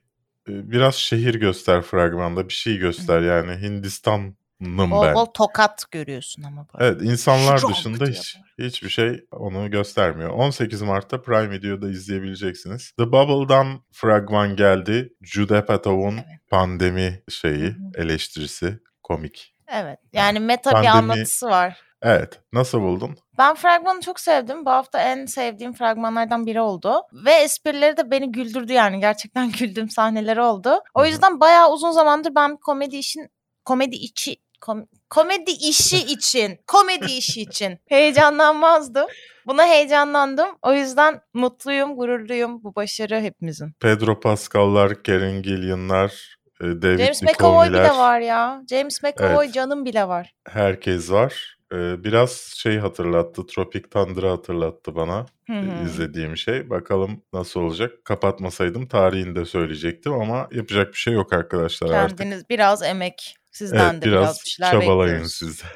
[0.49, 5.15] e, biraz şehir göster fragmanda bir şey göster yani Hindistan'ım Bol ben.
[5.15, 6.87] bol tokat görüyorsun ama böyle.
[6.87, 10.31] Evet insanlar Strong dışında hiç, hiçbir şey onu göstermiyor.
[10.31, 12.93] 18 Mart'ta Prime Video'da izleyebileceksiniz.
[12.99, 15.13] The Bubble'dan fragman geldi.
[15.23, 16.49] Jude Apatow'un Evet.
[16.51, 19.55] pandemi şeyi, eleştirisi, komik.
[19.69, 21.81] Evet yani meta Pandemi- bir anlatısı var.
[22.03, 23.17] Evet, nasıl buldun?
[23.39, 24.65] Ben fragmanı çok sevdim.
[24.65, 27.03] Bu hafta en sevdiğim fragmanlardan biri oldu.
[27.13, 29.01] Ve esprileri de beni güldürdü yani.
[29.01, 30.81] Gerçekten güldüğüm sahneleri oldu.
[30.95, 33.29] O yüzden bayağı uzun zamandır ben komedi işin
[33.65, 39.07] komedi içi kom- komedi işi için komedi işi için heyecanlanmazdım.
[39.47, 40.49] Buna heyecanlandım.
[40.63, 42.65] O yüzden mutluyum, gururluyum.
[42.65, 43.73] Bu başarı hepimizin.
[43.81, 48.63] Pedro Pascal'lar, Karen Gillian'lar, e, David James McAvoy bile var ya.
[48.71, 49.55] James McAvoy Evet.
[49.55, 50.35] canım bile var.
[50.49, 51.57] herkes var.
[51.75, 55.85] Ee, biraz şey hatırlattı, Tropic Thunder'ı hatırlattı bana Hı hı.
[55.85, 56.71] izlediğim şey.
[56.71, 58.05] Bakalım nasıl olacak.
[58.05, 62.19] Kapatmasaydım tarihini de söyleyecektim ama yapacak bir şey yok arkadaşlar artık.
[62.19, 63.37] Kendiniz biraz emek.
[63.53, 65.35] Sizden Evet de biraz, biraz bir şeyler çabalayın bekliyoruz.
[65.35, 65.67] siz de.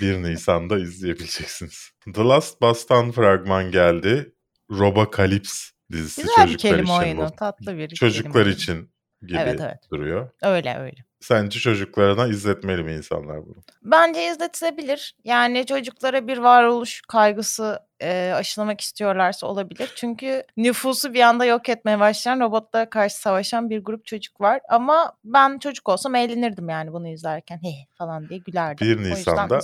[0.00, 1.90] 1 Nisan'da izleyebileceksiniz.
[2.14, 4.34] The Last Bus'tan fragman geldi.
[4.70, 7.26] Robocalips dizisi Güzel çocuklar kelime için oyunu.
[7.32, 7.36] bu.
[7.36, 8.54] Tatlı bir Çocuklar kelime oyunu.
[8.56, 8.90] için
[9.22, 9.78] gibi Evet evet.
[9.92, 10.30] duruyor.
[10.42, 10.96] Öyle öyle.
[11.20, 13.56] Sence çocuklarına izletmeli mi insanlar bunu?
[13.82, 15.16] Bence izletilebilir.
[15.24, 19.92] Yani çocuklara bir varoluş kaygısı e, aşılamak istiyorlarsa olabilir.
[19.96, 24.60] Çünkü nüfusu bir anda yok etmeye başlayan robotlara karşı savaşan bir grup çocuk var.
[24.68, 27.56] Ama ben çocuk olsam eğlenirdim yani bunu izlerken.
[27.62, 28.88] He falan diye gülerdim.
[28.88, 29.58] 1 O yüzden Nisan'da.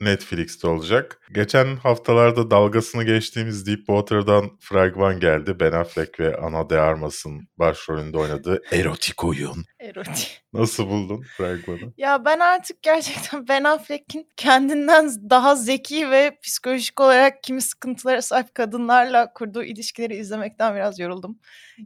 [0.00, 1.20] Netflix'te olacak.
[1.32, 5.60] Geçen haftalarda dalgasını geçtiğimiz Deepwater'dan fragman geldi.
[5.60, 9.64] Ben Affleck ve Ana de Armas'ın başrolünde oynadığı erotik oyun.
[9.80, 10.42] Erotik.
[10.52, 11.92] Nasıl buldun fragmanı?
[11.96, 18.54] Ya ben artık gerçekten Ben Affleck'in kendinden daha zeki ve psikolojik olarak kimi sıkıntılara sahip
[18.54, 21.38] kadınlarla kurduğu ilişkileri izlemekten biraz yoruldum.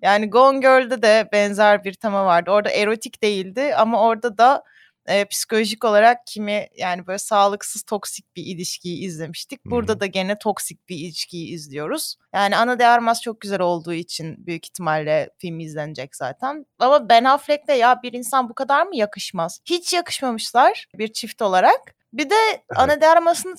[0.03, 2.51] Yani Gone Girl'de de benzer bir tema vardı.
[2.51, 4.65] Orada erotik değildi ama orada da
[5.07, 9.65] e, psikolojik olarak kimi yani böyle sağlıksız toksik bir ilişkiyi izlemiştik.
[9.65, 12.17] Burada da gene toksik bir ilişkiyi izliyoruz.
[12.35, 16.67] Yani Ana de Armas çok güzel olduğu için büyük ihtimalle film izlenecek zaten.
[16.79, 19.61] Ama Ben Affleck'le ya bir insan bu kadar mı yakışmaz?
[19.65, 21.95] Hiç yakışmamışlar bir çift olarak.
[22.13, 22.35] Bir de
[22.77, 23.55] Ana de Armas'ın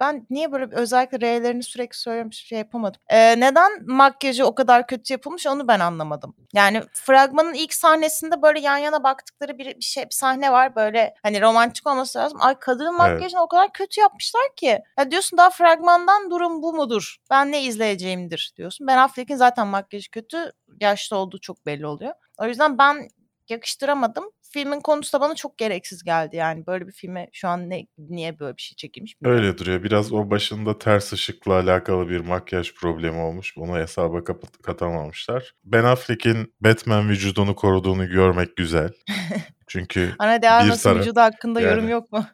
[0.00, 3.00] ben niye böyle özellikle R'lerini sürekli söylüyorum şey yapamadım.
[3.08, 6.36] Ee, neden makyajı o kadar kötü yapılmış onu ben anlamadım.
[6.54, 11.14] Yani fragmanın ilk sahnesinde böyle yan yana baktıkları bir, bir şey bir sahne var böyle
[11.22, 12.38] hani romantik olması lazım.
[12.42, 14.78] Ay kadının makyajını o kadar kötü yapmışlar ki.
[14.98, 17.16] Ya diyorsun daha fragmandan durum bu mudur?
[17.30, 18.86] Ben ne izleyeceğimdir diyorsun.
[18.86, 20.52] Ben Affleck'in zaten makyajı kötü.
[20.80, 22.12] Yaşlı olduğu çok belli oluyor.
[22.38, 23.08] O yüzden ben
[23.48, 24.30] yakıştıramadım.
[24.56, 26.66] Filmin konusu da bana çok gereksiz geldi yani.
[26.66, 29.44] Böyle bir filme şu an ne niye böyle bir şey çekilmiş bilmiyorum.
[29.44, 29.82] Öyle duruyor.
[29.82, 33.56] Biraz o başında ters ışıkla alakalı bir makyaj problemi olmuş.
[33.56, 35.54] Bunu hesaba kapat- katamamışlar.
[35.64, 38.92] Ben Affleck'in Batman vücudunu koruduğunu görmek güzel.
[39.66, 42.26] Çünkü Ana de Armas'ın taraf- vücudu hakkında yorum yani- yok mu?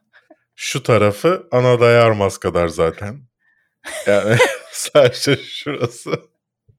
[0.55, 3.21] şu tarafı ana dayarmaz kadar zaten.
[4.07, 4.37] Yani
[4.73, 6.32] sadece şurası.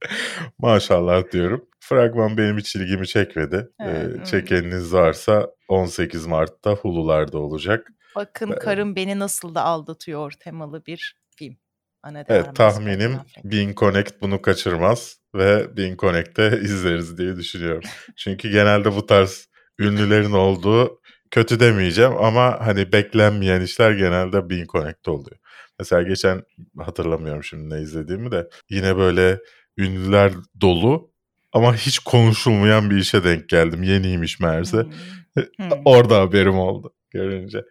[0.58, 1.66] Maşallah diyorum.
[1.80, 3.70] Fragman benim hiç ilgimi çekmedi.
[3.80, 7.88] Evet, Ee, çekeniniz varsa 18 Mart'ta Hulu'larda olacak.
[8.16, 11.58] Bakın Ben- karım beni nasıl da aldatıyor temalı bir film.
[12.04, 13.18] Ana Evet tahminim.
[13.44, 17.90] Bean Connect bunu kaçırmaz ve Bean Connect'te izleriz diye düşünüyorum.
[18.18, 19.48] Çünkü genelde bu tarz
[19.80, 25.38] ünlülerin olduğu kötü demeyeceğim ama hani beklenmeyen işler genelde Bean Connect'te oluyor.
[25.80, 26.44] Mesela geçen
[26.80, 29.40] hatırlamıyorum şimdi ne izlediğimi de yine böyle
[29.78, 31.12] ünlüler dolu
[31.54, 33.84] ama hiç konuşulmayan bir işe denk geldim.
[33.84, 34.78] Yeniymiş meğerse.
[34.78, 35.44] Hmm.
[35.58, 35.72] Hmm.
[35.86, 37.64] Orada haberim oldu görünce.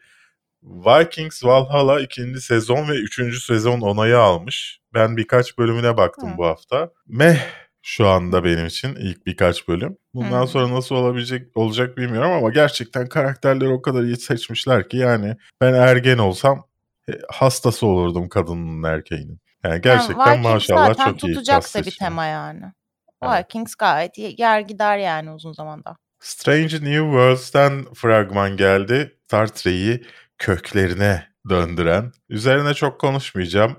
[0.63, 4.81] Vikings Valhalla ikinci sezon ve üçüncü sezon onayı almış.
[4.95, 6.39] Ben birkaç bölümüne baktım Hı.
[6.39, 6.91] bu hafta.
[7.07, 7.47] Meh
[7.83, 9.97] şu anda benim için ilk birkaç bölüm.
[10.15, 10.47] Bundan Hı.
[10.47, 15.75] sonra nasıl olabilecek olacak bilmiyorum ama gerçekten karakterleri o kadar iyi seçmişler ki yani ben
[15.75, 16.67] ergen olsam
[17.09, 19.42] e, hastası olurdum kadının erkeğinin.
[19.65, 22.73] Yani gerçekten Vikings maşallah zaten çok iyi tutacak da bir tema yani.
[23.23, 23.45] Evet.
[23.45, 25.97] Vikings gayet ye- yer gider yani uzun zamanda.
[26.21, 29.19] Strange New Worlds'ten fragman geldi.
[29.25, 30.03] Star Trek'i
[30.39, 32.13] köklerine döndüren.
[32.29, 33.77] Üzerine çok konuşmayacağım.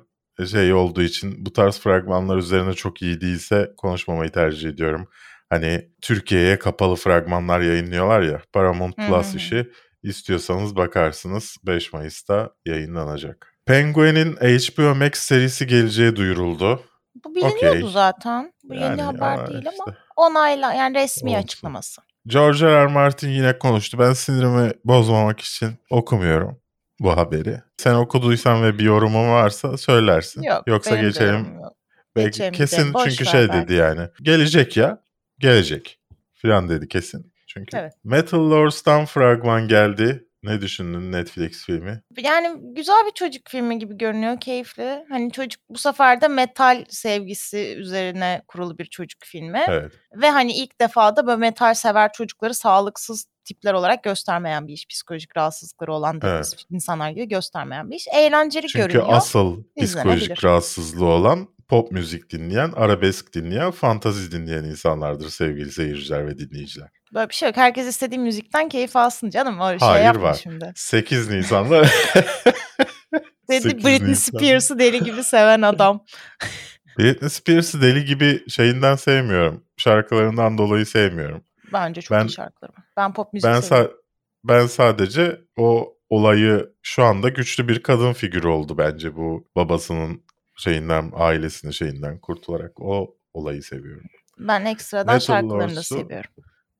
[0.52, 5.08] Şey olduğu için bu tarz fragmanlar üzerine çok iyi değilse konuşmamayı tercih ediyorum.
[5.50, 8.41] Hani Türkiye'ye kapalı fragmanlar yayınlıyorlar ya.
[8.54, 9.38] Paramount Plus hı.
[9.38, 9.72] işi.
[10.04, 13.53] İstiyorsanız bakarsınız 5 Mayıs'ta yayınlanacak.
[13.65, 16.84] Penguin'in HBO Max serisi geleceği duyuruldu.
[17.26, 17.91] Bu biliniyordu Okey.
[17.91, 18.54] zaten.
[18.63, 20.02] Bu yeni Yani haber ama değil ama işte.
[20.15, 21.39] onayla yani resmi Olsun.
[21.41, 22.02] açıklaması.
[22.28, 22.84] George R.
[22.84, 22.88] R.
[22.88, 23.99] Martin yine konuştu.
[23.99, 26.60] Ben sinirimi bozmamak için okumuyorum
[26.99, 27.62] bu haberi.
[27.78, 30.43] Sen okuduysan ve bir yorumun varsa söylersin.
[30.43, 31.56] Yok Yoksa de geçelim.
[31.56, 31.73] yok.
[32.15, 32.93] Belki geçelim kesin.
[32.93, 33.54] Boş çünkü şey belki.
[33.54, 34.08] dedi yani.
[34.21, 35.04] Gelecek ya.
[35.39, 35.99] Gelecek.
[36.34, 37.34] Filan dedi kesin.
[37.47, 37.93] Çünkü Evet.
[38.04, 40.28] Metal Lords'tan fragman geldi.
[40.43, 42.01] Ne düşündün Netflix filmi?
[42.17, 45.06] Yani güzel bir çocuk filmi gibi görünüyor, keyifli.
[45.10, 49.65] Hani çocuk bu sefer de metal sevgisi üzerine kurulu bir çocuk filmi.
[49.67, 49.91] Evet.
[50.21, 54.88] Ve hani ilk defa da böyle metal sever çocukları sağlıksız tipler olarak göstermeyen bir iş.
[54.88, 58.08] Psikolojik rahatsızlıkları olan dediğimiz insanlar gibi göstermeyen bir iş.
[58.08, 59.08] Eğlenceli Çünkü görünüyor.
[59.10, 66.38] asıl psikolojik rahatsızlığı olan pop müzik dinleyen, arabesk dinleyen, fantazi dinleyen insanlardır sevgili seyirciler ve
[66.38, 66.89] dinleyiciler.
[67.13, 67.58] Böyle bir şey yok.
[67.58, 69.60] Herkes istediği müzikten keyif alsın canım.
[69.62, 70.39] Öyle şey Hayır, yapma var.
[70.43, 70.71] şimdi.
[70.76, 71.84] 8 Nisan'da
[73.49, 74.38] Dedi 8 Britney Nisan.
[74.39, 76.06] Spears'ı deli gibi seven adam.
[76.99, 79.63] Britney Spears'ı deli gibi şeyinden sevmiyorum.
[79.78, 81.43] Şarkılarından dolayı sevmiyorum.
[81.73, 82.84] Bence çok Ben- iyi şarkıları var.
[82.97, 83.91] Ben pop müzik Ben seviyorum.
[83.91, 83.95] sa-
[84.43, 90.23] ben sadece o olayı şu anda güçlü bir kadın figürü oldu bence bu babasının
[90.58, 92.71] şeyinden, ailesinin şeyinden kurtularak.
[92.82, 94.08] O olayı seviyorum.
[94.39, 96.30] Ben ekstradan Metal şarkılarını da Lords'u seviyorum.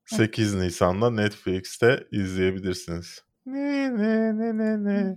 [0.06, 3.24] 8 Nisan'da Netflix'te izleyebilirsiniz.
[3.46, 5.16] Ne ne ne ne ne.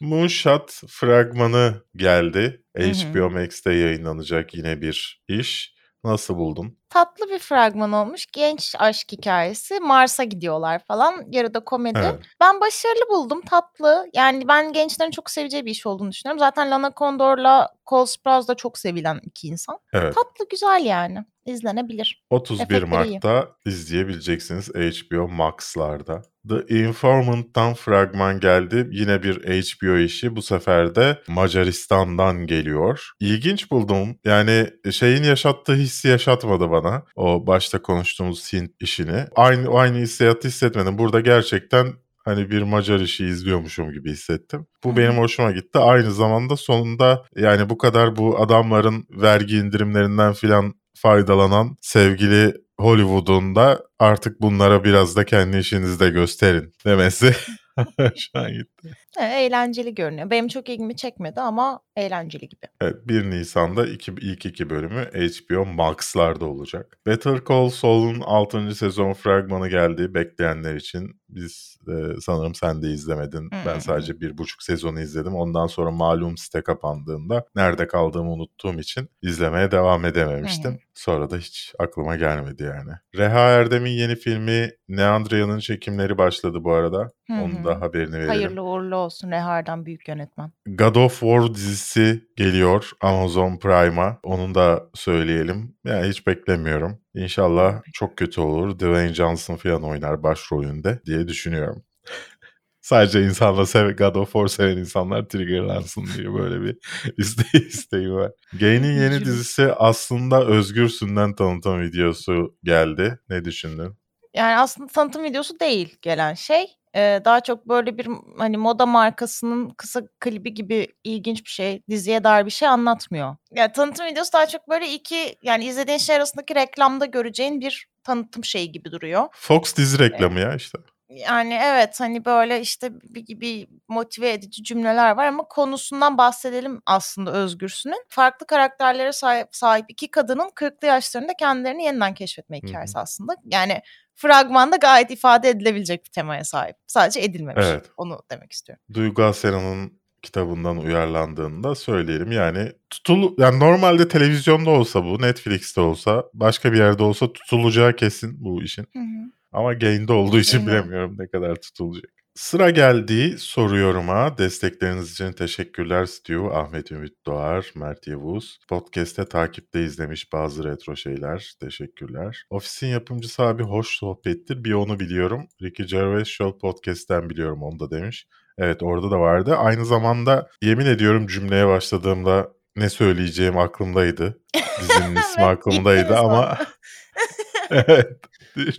[0.00, 2.64] Moonshot fragmanı geldi.
[2.76, 2.86] Hı hı.
[2.88, 5.76] HBO Max'te yayınlanacak yine bir iş.
[6.04, 6.78] Nasıl buldun?
[6.90, 8.26] Tatlı bir fragman olmuş.
[8.32, 9.80] Genç aşk hikayesi.
[9.80, 11.24] Mars'a gidiyorlar falan.
[11.30, 11.98] Yarıda komedi.
[12.02, 12.20] Evet.
[12.40, 13.40] Ben başarılı buldum.
[13.40, 14.06] Tatlı.
[14.14, 16.38] Yani ben gençlerin çok seveceği bir iş olduğunu düşünüyorum.
[16.38, 19.78] Zaten Lana Condor'la Cole Sprouse da çok sevilen iki insan.
[19.92, 20.14] Evet.
[20.14, 21.24] Tatlı güzel yani.
[21.46, 22.24] İzlenebilir.
[22.30, 23.12] 31 Efektleri iyi.
[23.12, 26.22] Mart'ta izleyebileceksiniz HBO Max'larda.
[26.48, 28.88] The Informant'tan fragman geldi.
[28.92, 30.36] Yine bir HBO işi.
[30.36, 33.10] Bu sefer de Macaristan'dan geliyor.
[33.20, 34.18] İlginç buldum.
[34.24, 36.75] Yani şeyin yaşattığı hissi yaşatmadı bana.
[37.16, 39.24] O başta konuştuğumuz Hint işini.
[39.36, 40.98] Aynı aynı hissiyatı hissetmedim.
[40.98, 41.86] Burada gerçekten
[42.24, 44.66] hani bir Macar işi izliyormuşum gibi hissettim.
[44.84, 45.78] Bu benim hoşuma gitti.
[45.78, 53.82] Aynı zamanda sonunda yani bu kadar bu adamların vergi indirimlerinden filan faydalanan sevgili Hollywood'un da
[53.98, 57.32] artık bunlara biraz da kendi işinizde gösterin demesi
[58.16, 58.75] şu an gitti.
[59.20, 60.30] Eğlenceli görünüyor.
[60.30, 62.66] Benim çok ilgimi çekmedi ama eğlenceli gibi.
[62.80, 66.98] Evet 1 Nisan'da iki, ilk iki bölümü HBO Max'larda olacak.
[67.06, 68.74] Better Call Saul'un 6.
[68.74, 71.20] sezon fragmanı geldi bekleyenler için.
[71.28, 73.50] Biz e, sanırım sen de izlemedin.
[73.66, 73.80] Ben Hmm.
[73.80, 75.34] sadece bir buçuk sezonu izledim.
[75.34, 80.70] Ondan sonra malum site kapandığında nerede kaldığımı unuttuğum için izlemeye devam edememiştim.
[80.70, 80.78] Hmm.
[80.94, 82.90] Sonra da hiç aklıma gelmedi yani.
[83.16, 86.98] Reha Erdem'in yeni filmi Neandria'nın çekimleri başladı bu arada.
[87.26, 88.28] Hı Onun da haberini verelim.
[88.28, 90.52] Hayırlı uğurlu olsun Rehar'dan büyük yönetmen.
[90.66, 94.18] God of War dizisi geliyor Amazon Prime'a.
[94.22, 95.76] Onu da söyleyelim.
[95.84, 97.00] Yani hiç beklemiyorum.
[97.14, 98.78] İnşallah çok kötü olur.
[98.78, 101.84] Dwayne Johnson falan oynar başrolünde diye düşünüyorum.
[102.80, 106.78] Sadece insanla sev God of War seven insanlar triggerlansın diye böyle bir
[107.18, 108.32] iste isteği var.
[108.60, 113.18] Gain'in yeni dizisi aslında Özgürsün'den tanıtım videosu geldi.
[113.28, 113.96] Ne düşündün?
[114.34, 116.66] Yani aslında tanıtım videosu değil gelen şey.
[116.94, 122.24] Ee, daha çok böyle bir hani moda markasının kısa klibi gibi ilginç bir şey, diziye
[122.24, 123.36] dair bir şey anlatmıyor.
[123.54, 128.44] Yani tanıtım videosu daha çok böyle iki yani izlediğin şey arasındaki reklamda göreceğin bir tanıtım
[128.44, 129.28] şeyi gibi duruyor.
[129.32, 130.78] Fox dizi reklamı ya işte.
[131.08, 137.32] Yani evet hani böyle işte bir, bir motive edici cümleler var ama konusundan bahsedelim aslında
[137.32, 138.04] Özgürsün'ün.
[138.08, 143.36] Farklı karakterlere sahip, sahip iki kadının 40'lı yaşlarında kendilerini yeniden keşfetme hikayesi aslında.
[143.44, 143.80] Yani
[144.14, 146.76] fragmanda gayet ifade edilebilecek bir temaya sahip.
[146.86, 147.66] Sadece edilmemiş.
[147.66, 147.86] Evet.
[147.96, 148.84] Onu demek istiyorum.
[148.94, 152.32] Duygu Asena'nın kitabından uyarlandığını da söyleyelim.
[152.32, 158.44] Yani tutul yani normalde televizyonda olsa bu, Netflix'te olsa, başka bir yerde olsa tutulacağı kesin
[158.44, 158.82] bu işin.
[158.92, 159.35] Hı hı.
[159.52, 162.16] Ama Gain'de olduğu için bilemiyorum ne kadar tutulacak.
[162.36, 164.38] Sıra geldi soruyorum'a.
[164.38, 168.58] Destekleriniz için teşekkürler Stu, Ahmet Ümit Doğar, Mert Yavuz.
[168.68, 171.54] Podcast'te takipte izlemiş bazı retro şeyler.
[171.60, 172.44] Teşekkürler.
[172.50, 174.64] Ofisin yapımcısı abi hoş sohbettir.
[174.64, 175.48] Bir onu biliyorum.
[175.62, 178.26] Ricky Gervais Show Podcast'ten biliyorum onu da demiş.
[178.58, 179.56] Evet orada da vardı.
[179.56, 184.40] Aynı zamanda yemin ediyorum cümleye başladığımda ne söyleyeceğim aklımdaydı.
[184.80, 186.58] Dizinin ismi aklımdaydı ama.
[187.86, 188.20] evet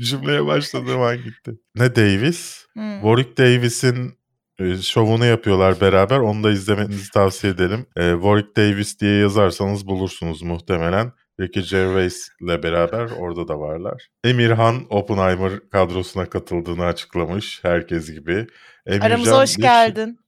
[0.02, 1.52] cümleye başladığım an gitti.
[1.76, 2.66] Ne Davis?
[2.78, 2.82] Hı.
[3.02, 4.18] Warwick Davis'in
[4.60, 6.20] e, şovunu yapıyorlar beraber.
[6.20, 7.86] Onu da izlemenizi tavsiye edelim.
[7.96, 11.12] E, Warwick Davis diye yazarsanız bulursunuz muhtemelen.
[11.42, 14.08] Ricky Gervais ile beraber orada da varlar.
[14.24, 18.48] Emirhan Oppenheimer kadrosuna katıldığını açıklamış herkes gibi.
[18.86, 20.20] Emircan Aramıza hoş geldin.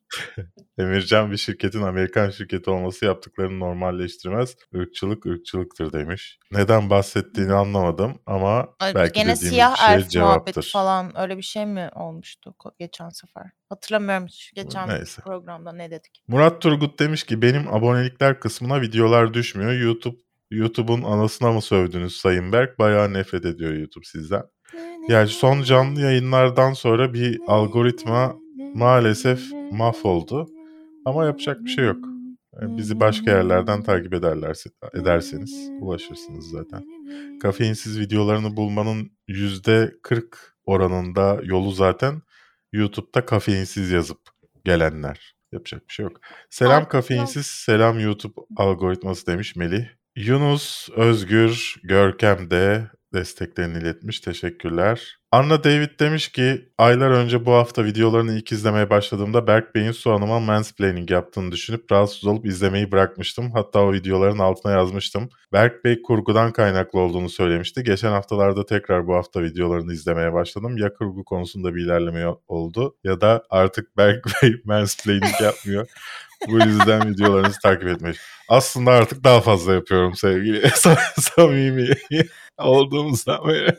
[0.78, 4.56] Emircan bir şirketin Amerikan şirketi olması yaptıklarını normalleştirmez.
[4.74, 6.40] Irkçılık ırkçılıktır demiş.
[6.52, 10.20] Neden bahsettiğini anlamadım ama Ay, belki Gene dediğimiz siyah şey elf cevaptır.
[10.22, 13.44] muhabbeti falan öyle bir şey mi olmuştu geçen sefer?
[13.70, 15.22] Hatırlamıyorum hiç geçen Neyse.
[15.22, 16.24] programda ne dedik.
[16.28, 19.74] Murat Turgut demiş ki benim abonelikler kısmına videolar düşmüyor.
[19.74, 20.18] YouTube
[20.52, 22.80] YouTube'un anasına mı sövdünüz Sayın Berk?
[22.80, 24.44] Bayağı nefret ediyor YouTube sizden.
[25.10, 28.36] Yani son canlı yayınlardan sonra bir algoritma
[28.74, 30.48] maalesef mahvoldu.
[31.06, 32.06] Ama yapacak bir şey yok.
[32.62, 36.84] Yani bizi başka yerlerden takip ederlerse, ederseniz ulaşırsınız zaten.
[37.40, 40.24] Kafeinsiz videolarını bulmanın %40
[40.66, 42.22] oranında yolu zaten
[42.74, 44.20] YouTube'da kafeinsiz yazıp
[44.66, 45.36] gelenler.
[45.52, 46.20] Yapacak bir şey yok.
[46.50, 49.86] Selam kafeinsiz, selam YouTube algoritması demiş Melih.
[50.16, 54.20] Yunus, Özgür, Görkem de desteklerini iletmiş.
[54.20, 55.20] Teşekkürler.
[55.32, 60.12] Anna David demiş ki aylar önce bu hafta videolarını ilk izlemeye başladığımda Berk Bey'in Su
[60.12, 63.52] Hanım'a mansplaining yaptığını düşünüp rahatsız olup izlemeyi bırakmıştım.
[63.52, 65.30] Hatta o videoların altına yazmıştım.
[65.54, 67.84] Berk Bey kurgudan kaynaklı olduğunu söylemişti.
[67.84, 70.78] Geçen haftalarda tekrar bu hafta videolarını izlemeye başladım.
[70.78, 75.88] Ya kurgu konusunda bir ilerleme oldu ya da artık Berk Bey mansplaining yapmıyor.
[76.48, 78.16] Bu yüzden videolarınızı takip etmeyi.
[78.50, 80.70] Aslında artık daha fazla yapıyorum sevgili
[81.20, 81.90] samimi
[82.58, 83.78] olduğumuzdan beri.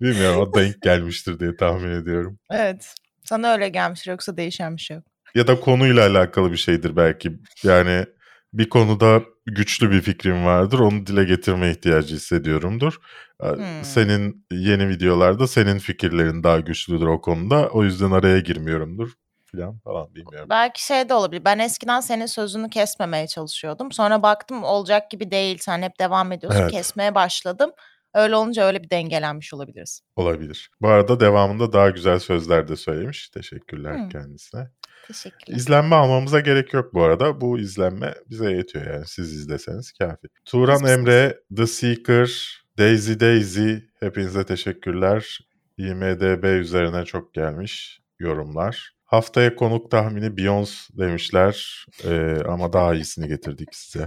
[0.00, 2.38] Bilmiyorum o denk gelmiştir diye tahmin ediyorum.
[2.50, 2.94] Evet.
[3.24, 5.04] Sana öyle gelmiştir yoksa değişen bir şey yok.
[5.34, 7.32] Ya da konuyla alakalı bir şeydir belki.
[7.62, 8.06] Yani
[8.52, 10.78] bir konuda güçlü bir fikrim vardır.
[10.78, 12.98] Onu dile getirme ihtiyacı hissediyorumdur.
[13.40, 13.64] Hmm.
[13.82, 17.68] Senin yeni videolarda senin fikirlerin daha güçlüdür o konuda.
[17.68, 19.10] O yüzden araya girmiyorumdur
[19.50, 20.46] falan falan bilmiyorum.
[20.50, 21.44] Belki şey de olabilir.
[21.44, 23.92] Ben eskiden senin sözünü kesmemeye çalışıyordum.
[23.92, 25.58] Sonra baktım olacak gibi değil.
[25.60, 26.60] Sen hep devam ediyorsun.
[26.60, 26.70] Evet.
[26.70, 27.70] Kesmeye başladım.
[28.14, 30.02] Öyle olunca öyle bir dengelenmiş olabiliriz.
[30.16, 30.70] Olabilir.
[30.80, 33.28] Bu arada devamında daha güzel sözler de söylemiş.
[33.28, 34.08] Teşekkürler hmm.
[34.08, 34.68] kendisine.
[35.06, 35.56] Teşekkürler.
[35.56, 37.40] İzlenme almamıza gerek yok bu arada.
[37.40, 39.06] Bu izlenme bize yetiyor yani.
[39.06, 40.28] Siz izleseniz kafi.
[40.44, 45.38] Turan Emre, The Seeker, Daisy Daisy hepinize teşekkürler.
[45.78, 48.97] IMDB üzerine çok gelmiş yorumlar.
[49.08, 54.06] Haftaya konuk tahmini Beyoncé demişler ee, ama daha iyisini getirdik size.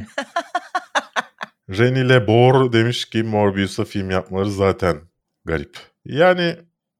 [1.69, 5.01] Reni Lebor demiş ki Morbius'a film yapmaları zaten
[5.45, 5.77] garip.
[6.05, 6.55] Yani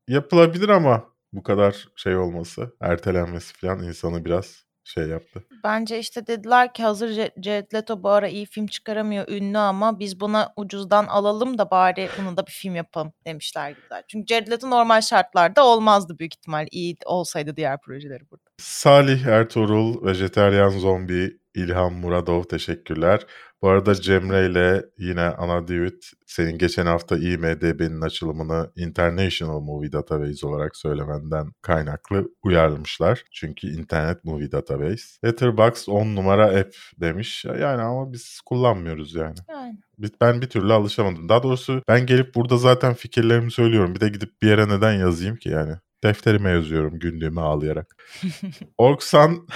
[0.08, 5.44] yapılabilir ama bu kadar şey olması, ertelenmesi falan insanı biraz şey yaptı.
[5.64, 10.20] Bence işte dediler ki hazır Jared Leto bu ara iyi film çıkaramıyor ünlü ama biz
[10.20, 14.04] buna ucuzdan alalım da bari bunu da bir film yapalım demişler gibiler.
[14.08, 18.44] Çünkü Jared Leto normal şartlarda olmazdı büyük ihtimal iyi olsaydı diğer projeleri burada.
[18.58, 23.26] Salih Ertuğrul, Vejeteryan Zombi, İlham Muradov teşekkürler.
[23.62, 30.48] Bu arada Cemre ile yine Ana David senin geçen hafta IMDB'nin açılımını International Movie Database
[30.48, 33.24] olarak söylemenden kaynaklı uyarmışlar.
[33.32, 35.04] Çünkü Internet Movie Database.
[35.26, 37.46] Letterboxd 10 numara app demiş.
[37.46, 39.36] Yani ama biz kullanmıyoruz yani.
[39.50, 39.78] Yani.
[40.22, 41.30] Ben bir türlü alışamadım.
[41.30, 43.96] Daha doğrusu ben gelip burada zaten fikirlerimi söylüyorum.
[43.96, 45.74] Bir de gidip bir yere neden yazayım ki yani.
[46.04, 47.96] Defterime yazıyorum günlüğüme ağlayarak.
[48.78, 49.48] Orksan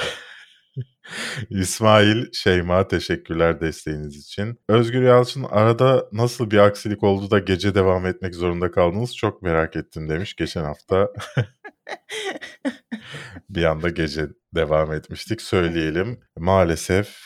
[1.49, 4.59] İsmail Şeyma teşekkürler desteğiniz için.
[4.69, 9.76] Özgür Yalçın arada nasıl bir aksilik oldu da gece devam etmek zorunda kaldınız çok merak
[9.76, 11.09] ettim demiş geçen hafta.
[13.49, 16.19] bir anda gece devam etmiştik söyleyelim.
[16.38, 17.17] Maalesef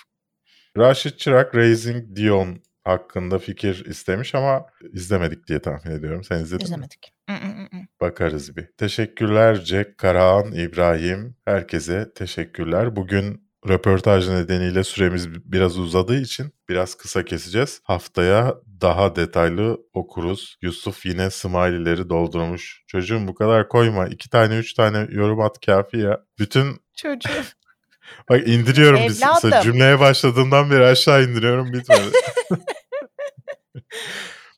[0.78, 6.24] Raşit Çırak Raising Dion hakkında fikir istemiş ama izlemedik diye tahmin ediyorum.
[6.24, 7.14] Sen izledin İzlemedik.
[7.28, 7.88] mi?
[8.02, 8.66] Bakarız bir.
[8.78, 11.36] Teşekkürler Jack, Karahan, İbrahim.
[11.46, 12.96] Herkese teşekkürler.
[12.96, 17.82] Bugün röportaj nedeniyle süremiz biraz uzadığı için biraz kısa keseceğiz.
[17.84, 20.58] Haftaya daha detaylı okuruz.
[20.62, 22.84] Yusuf yine smiley'leri doldurmuş.
[22.88, 24.08] Çocuğum bu kadar koyma.
[24.08, 26.20] İki tane üç tane yorum at kafi ya.
[26.40, 26.82] Bütün...
[26.98, 27.30] Çocuğum.
[28.30, 29.00] Bak indiriyorum.
[29.00, 32.02] Bir, cümleye başladığından beri aşağı indiriyorum bitmedi.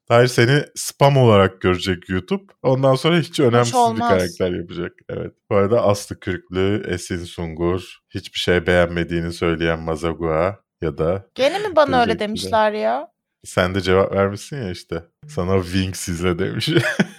[0.08, 2.54] Hayır seni spam olarak görecek YouTube.
[2.64, 4.94] Ondan sonra hiç önemsiz hiç bir karakter yapacak.
[5.10, 5.34] Evet.
[5.50, 11.26] Bu arada Aslı Kürklü, Esin Sungur, hiçbir şey beğenmediğini söyleyen Mazagua ya da...
[11.36, 13.12] Gene mi bana öyle demişler ya?
[13.44, 15.04] Sen de cevap vermişsin ya işte.
[15.28, 16.70] Sana Wings izle demiş.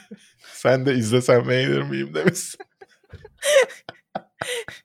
[0.52, 2.60] Sen de izlesen beğenir miyim demişsin.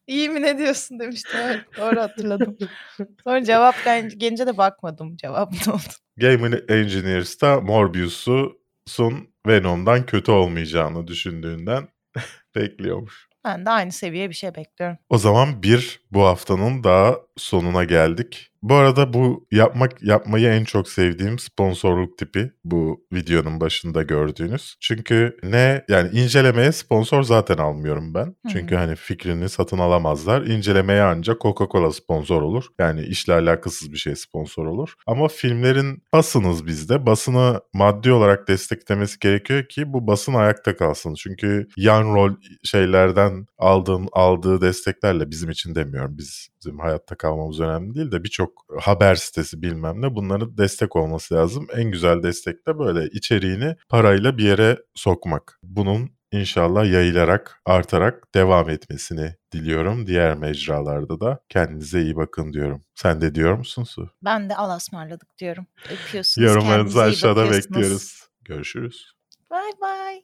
[0.07, 1.39] İyi mi ne diyorsun demiştim.
[1.39, 2.57] Evet, doğru hatırladım.
[3.23, 3.75] Sonra cevap
[4.17, 5.81] gelince de bakmadım cevap ne oldu.
[6.17, 11.87] Game Engineers'ta Morbius'un Venom'dan kötü olmayacağını düşündüğünden
[12.55, 13.27] bekliyormuş.
[13.45, 14.97] Ben de aynı seviye bir şey bekliyorum.
[15.09, 18.51] O zaman bir bu haftanın daha sonuna geldik.
[18.61, 24.75] Bu arada bu yapmak yapmayı en çok sevdiğim sponsorluk tipi bu videonun başında gördüğünüz.
[24.81, 28.35] Çünkü ne yani incelemeye sponsor zaten almıyorum ben.
[28.51, 30.41] Çünkü hani fikrini satın alamazlar.
[30.41, 32.65] İncelemeye ancak Coca-Cola sponsor olur.
[32.79, 34.93] Yani işle alakasız bir şey sponsor olur.
[35.07, 37.05] Ama filmlerin basınız bizde.
[37.05, 41.13] Basını maddi olarak desteklemesi gerekiyor ki bu basın ayakta kalsın.
[41.13, 42.31] Çünkü yan rol
[42.63, 46.17] şeylerden aldığım aldığı desteklerle bizim için demiyorum.
[46.17, 51.33] Biz bizim hayatta kalmamız önemli değil de birçok haber sitesi bilmem ne bunların destek olması
[51.35, 51.67] lazım.
[51.75, 55.59] En güzel destek de böyle içeriğini parayla bir yere sokmak.
[55.63, 60.07] Bunun inşallah yayılarak, artarak devam etmesini diliyorum.
[60.07, 62.81] Diğer mecralarda da kendinize iyi bakın diyorum.
[62.95, 64.09] Sen de diyor musun Su?
[64.23, 65.67] Ben de Allah'a ısmarladık diyorum.
[65.91, 66.47] Öpüyorsunuz.
[66.47, 68.27] Yorumlarınızı aşağıda bekliyoruz.
[68.41, 69.13] Görüşürüz.
[69.51, 70.23] Bye bye.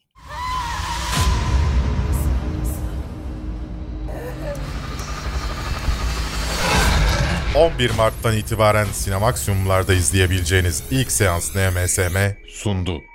[7.56, 13.13] 11 Mart'tan itibaren Cinemaximum'larda izleyebileceğiniz ilk seans NMSM sundu.